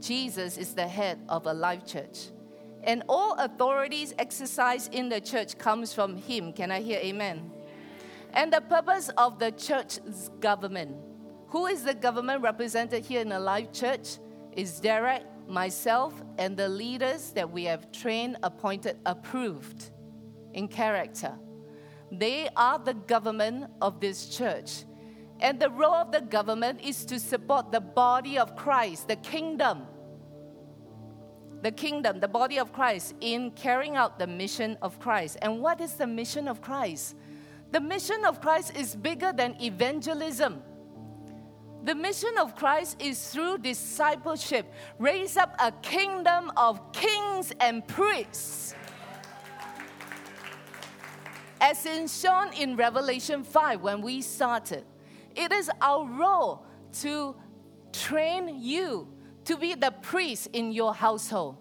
[0.00, 2.28] Jesus is the head of Alive Church.
[2.84, 6.52] And all authorities exercised in the church comes from him.
[6.52, 7.50] Can I hear amen?
[8.32, 10.96] And the purpose of the church's government.
[11.48, 14.18] Who is the government represented here in Alive Church?
[14.52, 19.90] Is Derek, myself, and the leaders that we have trained, appointed, approved
[20.52, 21.32] in character.
[22.10, 24.84] They are the government of this church.
[25.40, 29.86] And the role of the government is to support the body of Christ, the kingdom.
[31.62, 35.38] The kingdom, the body of Christ, in carrying out the mission of Christ.
[35.42, 37.16] And what is the mission of Christ?
[37.70, 40.62] The mission of Christ is bigger than evangelism.
[41.84, 48.74] The mission of Christ is through discipleship, raise up a kingdom of kings and priests.
[51.60, 54.84] As in shown in Revelation 5 when we started,
[55.38, 56.66] it is our role
[57.00, 57.36] to
[57.92, 59.06] train you
[59.44, 61.56] to be the priest in your household,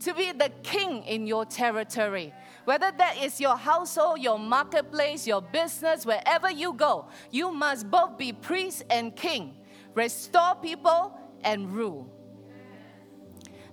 [0.00, 2.32] to be the king in your territory,
[2.64, 8.18] whether that is your household, your marketplace, your business, wherever you go, you must both
[8.18, 9.56] be priest and king,
[9.94, 12.10] restore people and rule.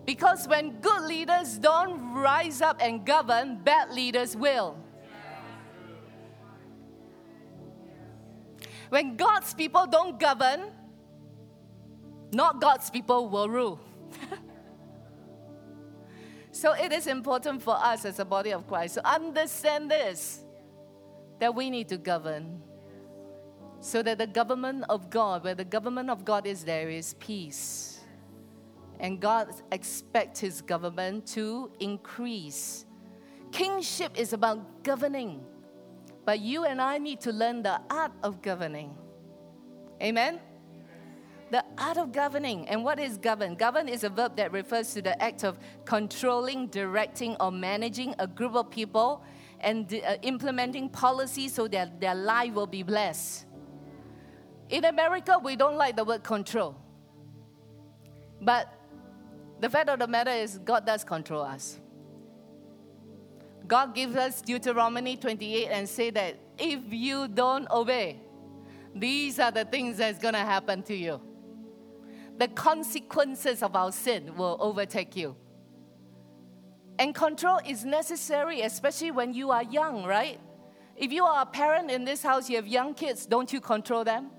[0.05, 4.77] Because when good leaders don't rise up and govern, bad leaders will.
[8.91, 10.67] When God's people don't govern,
[12.33, 13.79] not God's people will rule.
[16.51, 20.43] So it is important for us as a body of Christ to understand this
[21.39, 22.61] that we need to govern.
[23.79, 28.01] So that the government of God, where the government of God is, there is peace.
[28.99, 32.85] And God expects his government to increase.
[33.51, 35.43] Kingship is about governing.
[36.31, 38.95] But you and I need to learn the art of governing.
[40.01, 40.39] Amen?
[41.49, 42.69] the art of governing.
[42.69, 43.55] And what is govern?
[43.55, 48.27] Govern is a verb that refers to the act of controlling, directing, or managing a
[48.27, 49.25] group of people
[49.59, 53.45] and uh, implementing policies so that their life will be blessed.
[54.69, 56.77] In America, we don't like the word control.
[58.39, 58.73] But
[59.59, 61.81] the fact of the matter is, God does control us.
[63.71, 68.19] God gives us Deuteronomy 28 and say that if you don't obey,
[68.93, 71.21] these are the things that's going to happen to you
[72.37, 75.35] the consequences of our sin will overtake you.
[76.97, 80.39] And control is necessary, especially when you are young, right?
[80.97, 84.03] If you are a parent in this house, you have young kids, don't you control
[84.03, 84.31] them?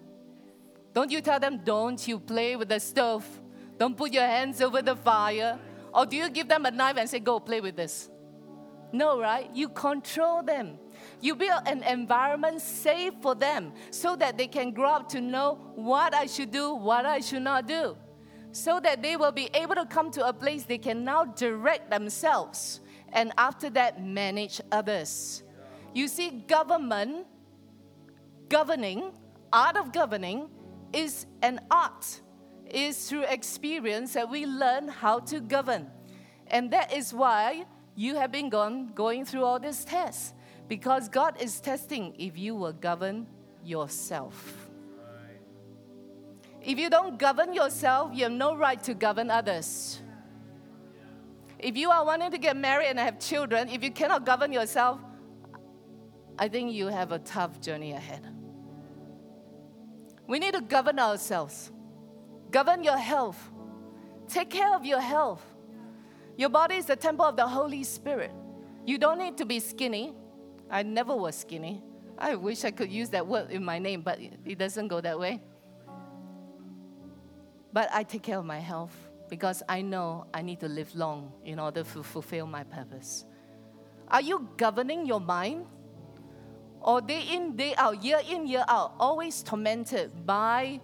[0.93, 3.25] Don't you tell them, don't you play with the stove?
[3.79, 5.59] Don't put your hands over the fire?
[5.95, 8.11] Or do you give them a knife and say, go play with this?
[8.93, 9.51] No, right?
[9.55, 10.79] You control them.
[11.21, 15.73] You build an environment safe for them so that they can grow up to know
[15.75, 17.97] what I should do, what I should not do.
[18.53, 21.91] So that they will be able to come to a place they can now direct
[21.91, 22.81] themselves
[23.13, 25.43] and after that manage others.
[25.95, 27.27] You see, government,
[28.49, 29.13] governing,
[29.53, 30.49] art of governing
[30.93, 32.21] is an art,
[32.69, 35.91] is through experience that we learn how to govern.
[36.47, 40.35] And that is why you have been gone, going through all these tests
[40.69, 43.27] because God is testing if you will govern
[43.65, 44.69] yourself.
[46.63, 50.01] If you don't govern yourself, you have no right to govern others.
[51.59, 55.01] If you are wanting to get married and have children, if you cannot govern yourself,
[56.39, 58.27] I think you have a tough journey ahead.
[60.27, 61.71] We need to govern ourselves.
[62.51, 63.51] Govern your health.
[64.29, 65.45] Take care of your health.
[66.37, 68.33] Your body is the temple of the Holy Spirit.
[68.87, 70.15] You don't need to be skinny.
[70.71, 71.83] I never was skinny.
[72.19, 75.19] I wish I could use that word in my name, but it doesn't go that
[75.19, 75.41] way.
[77.73, 78.95] But I take care of my health
[79.29, 83.25] because I know I need to live long in order to fulfill my purpose.
[84.09, 85.67] Are you governing your mind?
[86.81, 90.81] Or day in, day out, year in, year out, always tormented by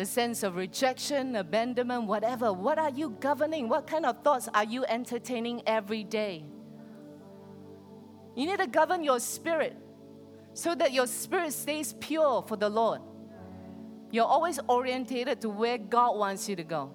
[0.00, 2.54] the sense of rejection, abandonment, whatever.
[2.54, 3.68] What are you governing?
[3.68, 6.42] What kind of thoughts are you entertaining every day?
[8.34, 9.76] You need to govern your spirit
[10.54, 13.02] so that your spirit stays pure for the Lord.
[14.10, 16.92] You're always orientated to where God wants you to go.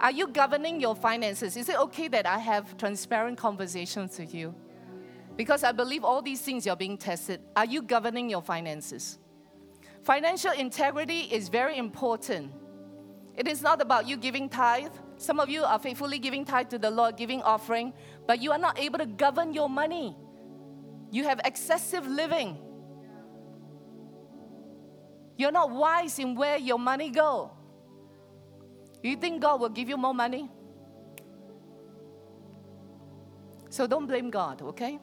[0.00, 1.56] Are you governing your finances?
[1.56, 4.56] Is it okay that I have transparent conversations with you?
[5.36, 7.42] Because I believe all these things you're being tested.
[7.54, 9.20] Are you governing your finances?
[10.08, 12.50] Financial integrity is very important.
[13.36, 14.94] It is not about you giving tithe.
[15.18, 17.92] Some of you are faithfully giving tithe to the Lord, giving offering,
[18.26, 20.16] but you are not able to govern your money.
[21.10, 22.56] You have excessive living.
[25.36, 27.50] You're not wise in where your money go.
[29.02, 30.48] You think God will give you more money?
[33.68, 34.98] So don't blame God, okay?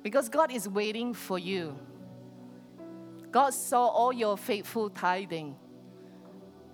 [0.00, 1.76] Because God is waiting for you.
[3.32, 5.56] God saw all your faithful tithing.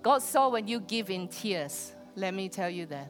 [0.03, 1.95] God saw when you give in tears.
[2.15, 3.09] Let me tell you that.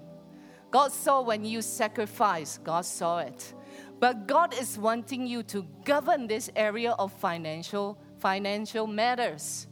[0.72, 2.60] God saw when you sacrifice.
[2.64, 3.54] God saw it.
[4.00, 9.68] But God is wanting you to govern this area of financial financial matters.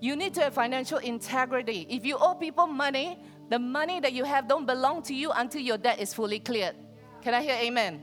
[0.00, 1.86] You need to have financial integrity.
[1.88, 3.18] If you owe people money,
[3.48, 6.74] the money that you have don't belong to you until your debt is fully cleared.
[7.22, 8.02] Can I hear amen?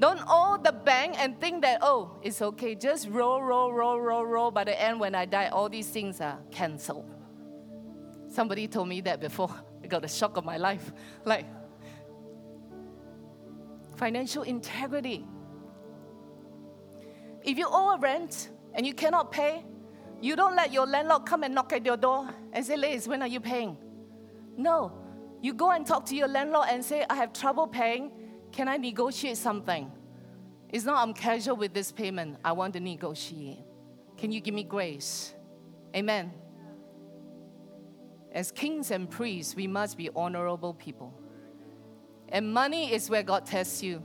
[0.00, 2.74] Don't owe the bank and think that, oh, it's okay.
[2.74, 4.50] Just roll, roll, roll, roll, roll.
[4.50, 7.04] By the end, when I die, all these things are canceled.
[8.28, 9.54] Somebody told me that before.
[9.84, 10.90] I got a shock of my life.
[11.26, 11.44] Like,
[13.96, 15.26] financial integrity.
[17.42, 19.66] If you owe a rent and you cannot pay,
[20.22, 23.20] you don't let your landlord come and knock at your door and say, Liz, when
[23.20, 23.76] are you paying?
[24.56, 24.92] No.
[25.42, 28.12] You go and talk to your landlord and say, I have trouble paying.
[28.52, 29.90] Can I negotiate something?
[30.68, 32.38] It's not I'm casual with this payment.
[32.44, 33.58] I want to negotiate.
[34.16, 35.34] Can you give me grace?
[35.94, 36.32] Amen.
[38.32, 41.12] As kings and priests, we must be honorable people.
[42.28, 44.02] And money is where God tests you.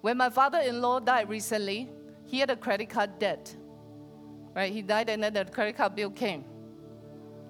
[0.00, 1.90] When my father in law died recently,
[2.24, 3.54] he had a credit card debt.
[4.54, 4.72] Right?
[4.72, 6.44] He died and then the credit card bill came.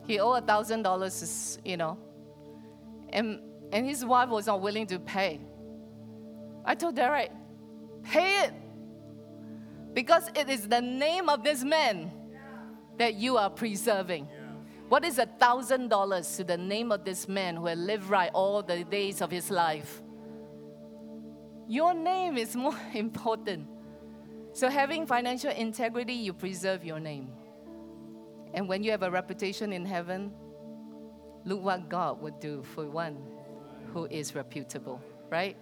[0.06, 1.98] He owed a thousand dollars, you know.
[3.10, 3.40] And
[3.72, 5.40] and his wife was not willing to pay.
[6.64, 7.30] I told Derek,
[8.02, 8.52] pay it.
[9.94, 12.12] Because it is the name of this man
[12.98, 14.28] that you are preserving.
[14.88, 18.30] What is a thousand dollars to the name of this man who had lived right
[18.32, 20.02] all the days of his life?
[21.68, 23.66] Your name is more important.
[24.52, 27.30] So, having financial integrity, you preserve your name.
[28.54, 30.32] And when you have a reputation in heaven,
[31.44, 33.35] look what God would do for one
[33.96, 35.56] who is reputable, right?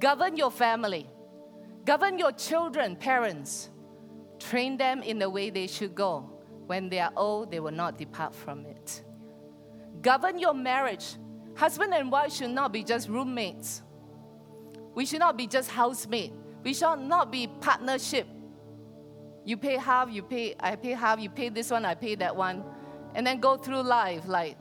[0.00, 1.08] Govern your family,
[1.84, 3.70] govern your children, parents.
[4.40, 6.28] Train them in the way they should go.
[6.66, 9.04] When they are old, they will not depart from it.
[10.02, 11.14] Govern your marriage.
[11.54, 13.82] Husband and wife should not be just roommates.
[14.96, 16.32] We should not be just housemate.
[16.64, 18.26] We should not be partnership.
[19.44, 22.34] You pay half, you pay, I pay half, you pay this one, I pay that
[22.34, 22.64] one.
[23.14, 24.58] And then go through life like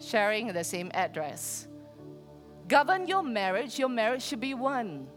[0.00, 1.68] sharing the same address.
[2.68, 3.78] Govern your marriage.
[3.78, 5.08] Your marriage should be one.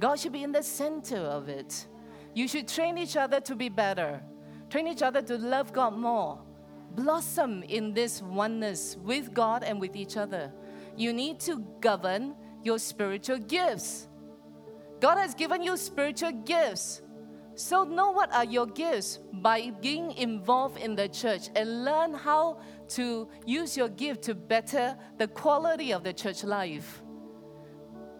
[0.00, 1.86] God should be in the center of it.
[2.34, 4.20] You should train each other to be better.
[4.68, 6.40] Train each other to love God more.
[6.94, 10.52] Blossom in this oneness with God and with each other.
[10.96, 12.34] You need to govern
[12.64, 14.08] your spiritual gifts.
[15.00, 17.02] God has given you spiritual gifts.
[17.54, 22.60] So, know what are your gifts by being involved in the church and learn how
[22.88, 27.02] to use your gift to better the quality of the church life.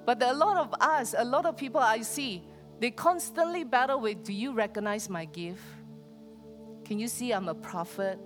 [0.05, 2.43] But a lot of us, a lot of people I see,
[2.81, 5.63] they constantly battle with do you recognize my gift?
[6.85, 8.19] Can you see I'm a prophet?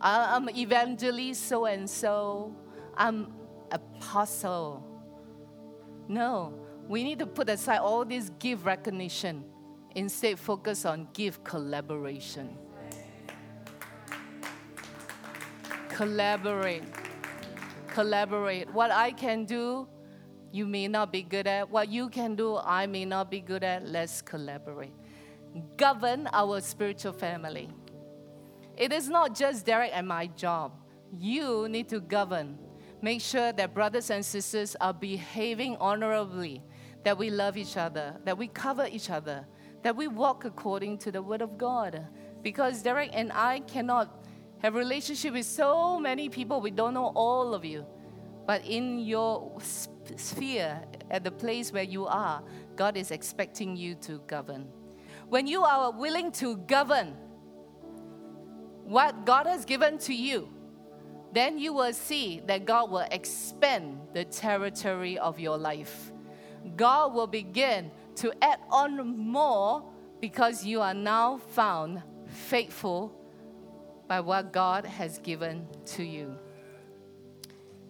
[0.00, 2.54] I'm evangelist so and so.
[2.96, 3.32] I'm
[3.72, 4.84] apostle.
[6.08, 6.54] No,
[6.88, 9.44] we need to put aside all this gift recognition.
[9.94, 12.56] Instead, focus on gift collaboration.
[15.98, 16.84] Collaborate.
[17.88, 18.72] Collaborate.
[18.72, 19.88] What I can do,
[20.52, 21.68] you may not be good at.
[21.68, 23.84] What you can do, I may not be good at.
[23.84, 24.92] Let's collaborate.
[25.76, 27.68] Govern our spiritual family.
[28.76, 30.70] It is not just Derek and my job.
[31.18, 32.58] You need to govern
[33.02, 36.62] make sure that brothers and sisters are behaving honorably,
[37.02, 39.44] that we love each other, that we cover each other,
[39.82, 42.06] that we walk according to the word of God.
[42.40, 44.27] Because Derek and I cannot
[44.62, 46.60] have relationship with so many people.
[46.60, 47.86] We don't know all of you.
[48.46, 49.52] But in your
[50.16, 50.80] sphere,
[51.10, 52.42] at the place where you are,
[52.76, 54.66] God is expecting you to govern.
[55.28, 57.14] When you are willing to govern
[58.84, 60.48] what God has given to you,
[61.34, 66.10] then you will see that God will expand the territory of your life.
[66.74, 69.84] God will begin to add on more
[70.20, 73.14] because you are now found faithful
[74.08, 76.36] by what God has given to you.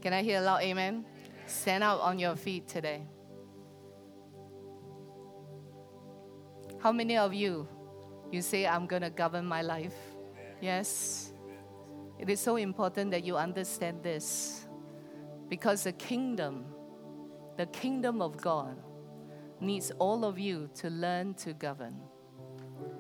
[0.03, 1.05] Can I hear a loud amen?
[1.47, 3.03] Stand up on your feet today.
[6.81, 7.67] How many of you
[8.31, 9.95] you say I'm going to govern my life?
[10.61, 11.33] Yes.
[12.19, 14.67] It is so important that you understand this
[15.49, 16.67] because the kingdom,
[17.57, 18.77] the kingdom of God,
[19.61, 21.97] needs all of you to learn to govern.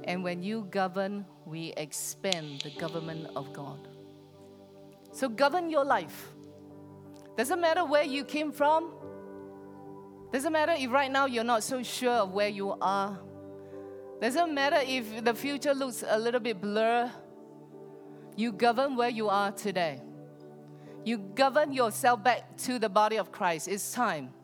[0.05, 3.89] And when you govern, we expand the government of God.
[5.13, 6.29] So govern your life.
[7.37, 8.93] Doesn't matter where you came from.
[10.31, 13.19] Doesn't matter if right now you're not so sure of where you are.
[14.21, 17.11] Doesn't matter if the future looks a little bit blur.
[18.37, 20.03] You govern where you are today.
[21.05, 23.69] You govern yourself back to the body of Christ.
[23.69, 24.35] It's time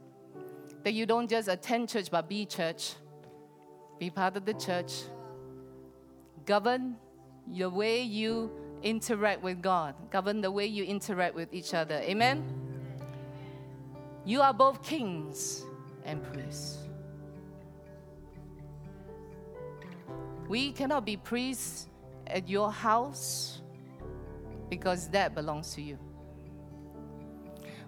[0.85, 2.95] that you don't just attend church but be church.
[3.99, 4.93] Be part of the church.
[6.47, 6.97] Govern
[7.47, 8.51] the way you
[8.83, 9.95] interact with God.
[10.11, 11.97] Govern the way you interact with each other.
[11.97, 12.45] Amen?
[14.25, 15.65] You are both kings
[16.05, 16.79] and priests.
[20.49, 21.89] We cannot be priests
[22.27, 23.63] at your house
[24.69, 25.99] because that belongs to you.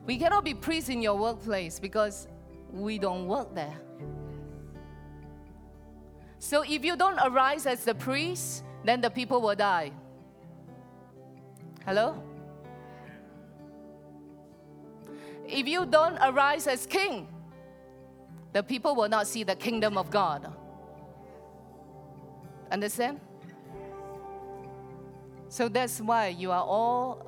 [0.06, 2.28] We cannot be priests in your workplace because
[2.72, 3.76] we don't work there.
[6.46, 9.90] So if you don't arise as the priest, then the people will die.
[11.84, 12.22] Hello?
[15.44, 17.26] If you don't arise as king,
[18.52, 20.52] the people will not see the kingdom of God.
[22.70, 23.18] Understand?
[25.48, 27.26] So that's why you are all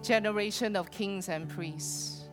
[0.00, 2.30] generation of kings and priests.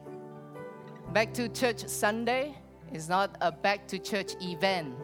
[1.11, 2.55] Back to church Sunday
[2.93, 4.95] is not a back to church event.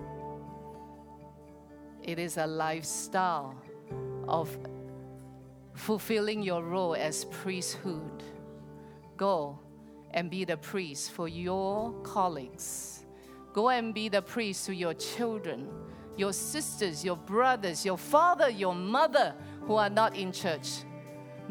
[2.06, 3.56] It is a lifestyle
[4.28, 4.56] of
[5.74, 8.24] fulfilling your role as priesthood.
[9.18, 9.58] Go
[10.12, 13.06] and be the priest for your colleagues.
[13.54, 15.68] Go and be the priest to your children,
[16.16, 20.84] your sisters, your brothers, your father, your mother who are not in church.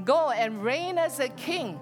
[0.05, 1.81] Go and reign as a king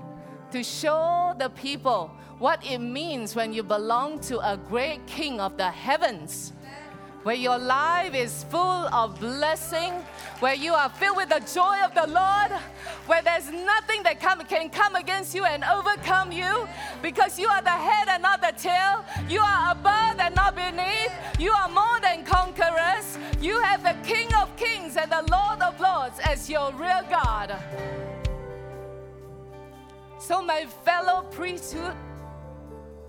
[0.50, 5.58] to show the people what it means when you belong to a great king of
[5.58, 6.54] the heavens
[7.22, 9.92] where your life is full of blessing,
[10.40, 12.50] where you are filled with the joy of the Lord,
[13.06, 16.68] where there's nothing that come, can come against you and overcome you,
[17.00, 21.12] because you are the head and not the tail, you are above and not beneath,
[21.38, 25.80] you are more than conquerors, you have the King of Kings and the Lord of
[25.80, 27.56] Lords as your real God.
[30.18, 31.94] So, my fellow priesthood,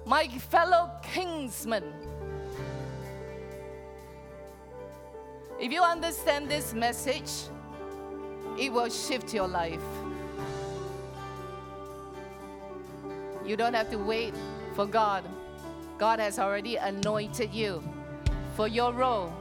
[0.05, 1.83] my fellow kingsmen,
[5.63, 7.31] If you understand this message,
[8.59, 9.79] it will shift your life.
[13.45, 14.33] You don't have to wait
[14.75, 15.23] for God.
[15.97, 17.81] God has already anointed you
[18.57, 19.31] for your role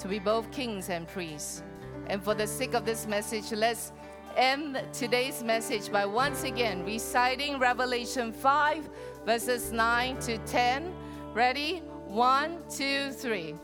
[0.00, 1.62] to be both kings and priests.
[2.08, 3.92] And for the sake of this message, let's
[4.36, 8.90] end today's message by once again reciting Revelation 5,
[9.24, 10.92] verses 9 to 10.
[11.32, 11.78] Ready?
[12.08, 13.54] One, two, three.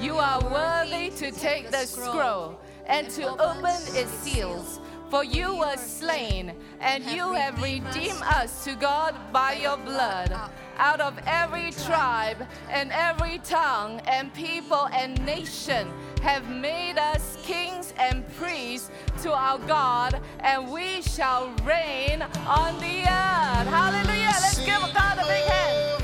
[0.00, 4.80] You are worthy to take the scroll and to open its seals.
[5.10, 10.36] For you were slain, and you have redeemed us to God by your blood
[10.78, 15.88] out of every tribe and every tongue and people and nation
[16.22, 18.90] have made us kings and priests
[19.22, 23.68] to our God, and we shall reign on the earth.
[23.68, 24.34] Hallelujah.
[24.42, 25.95] Let's give God a big hand.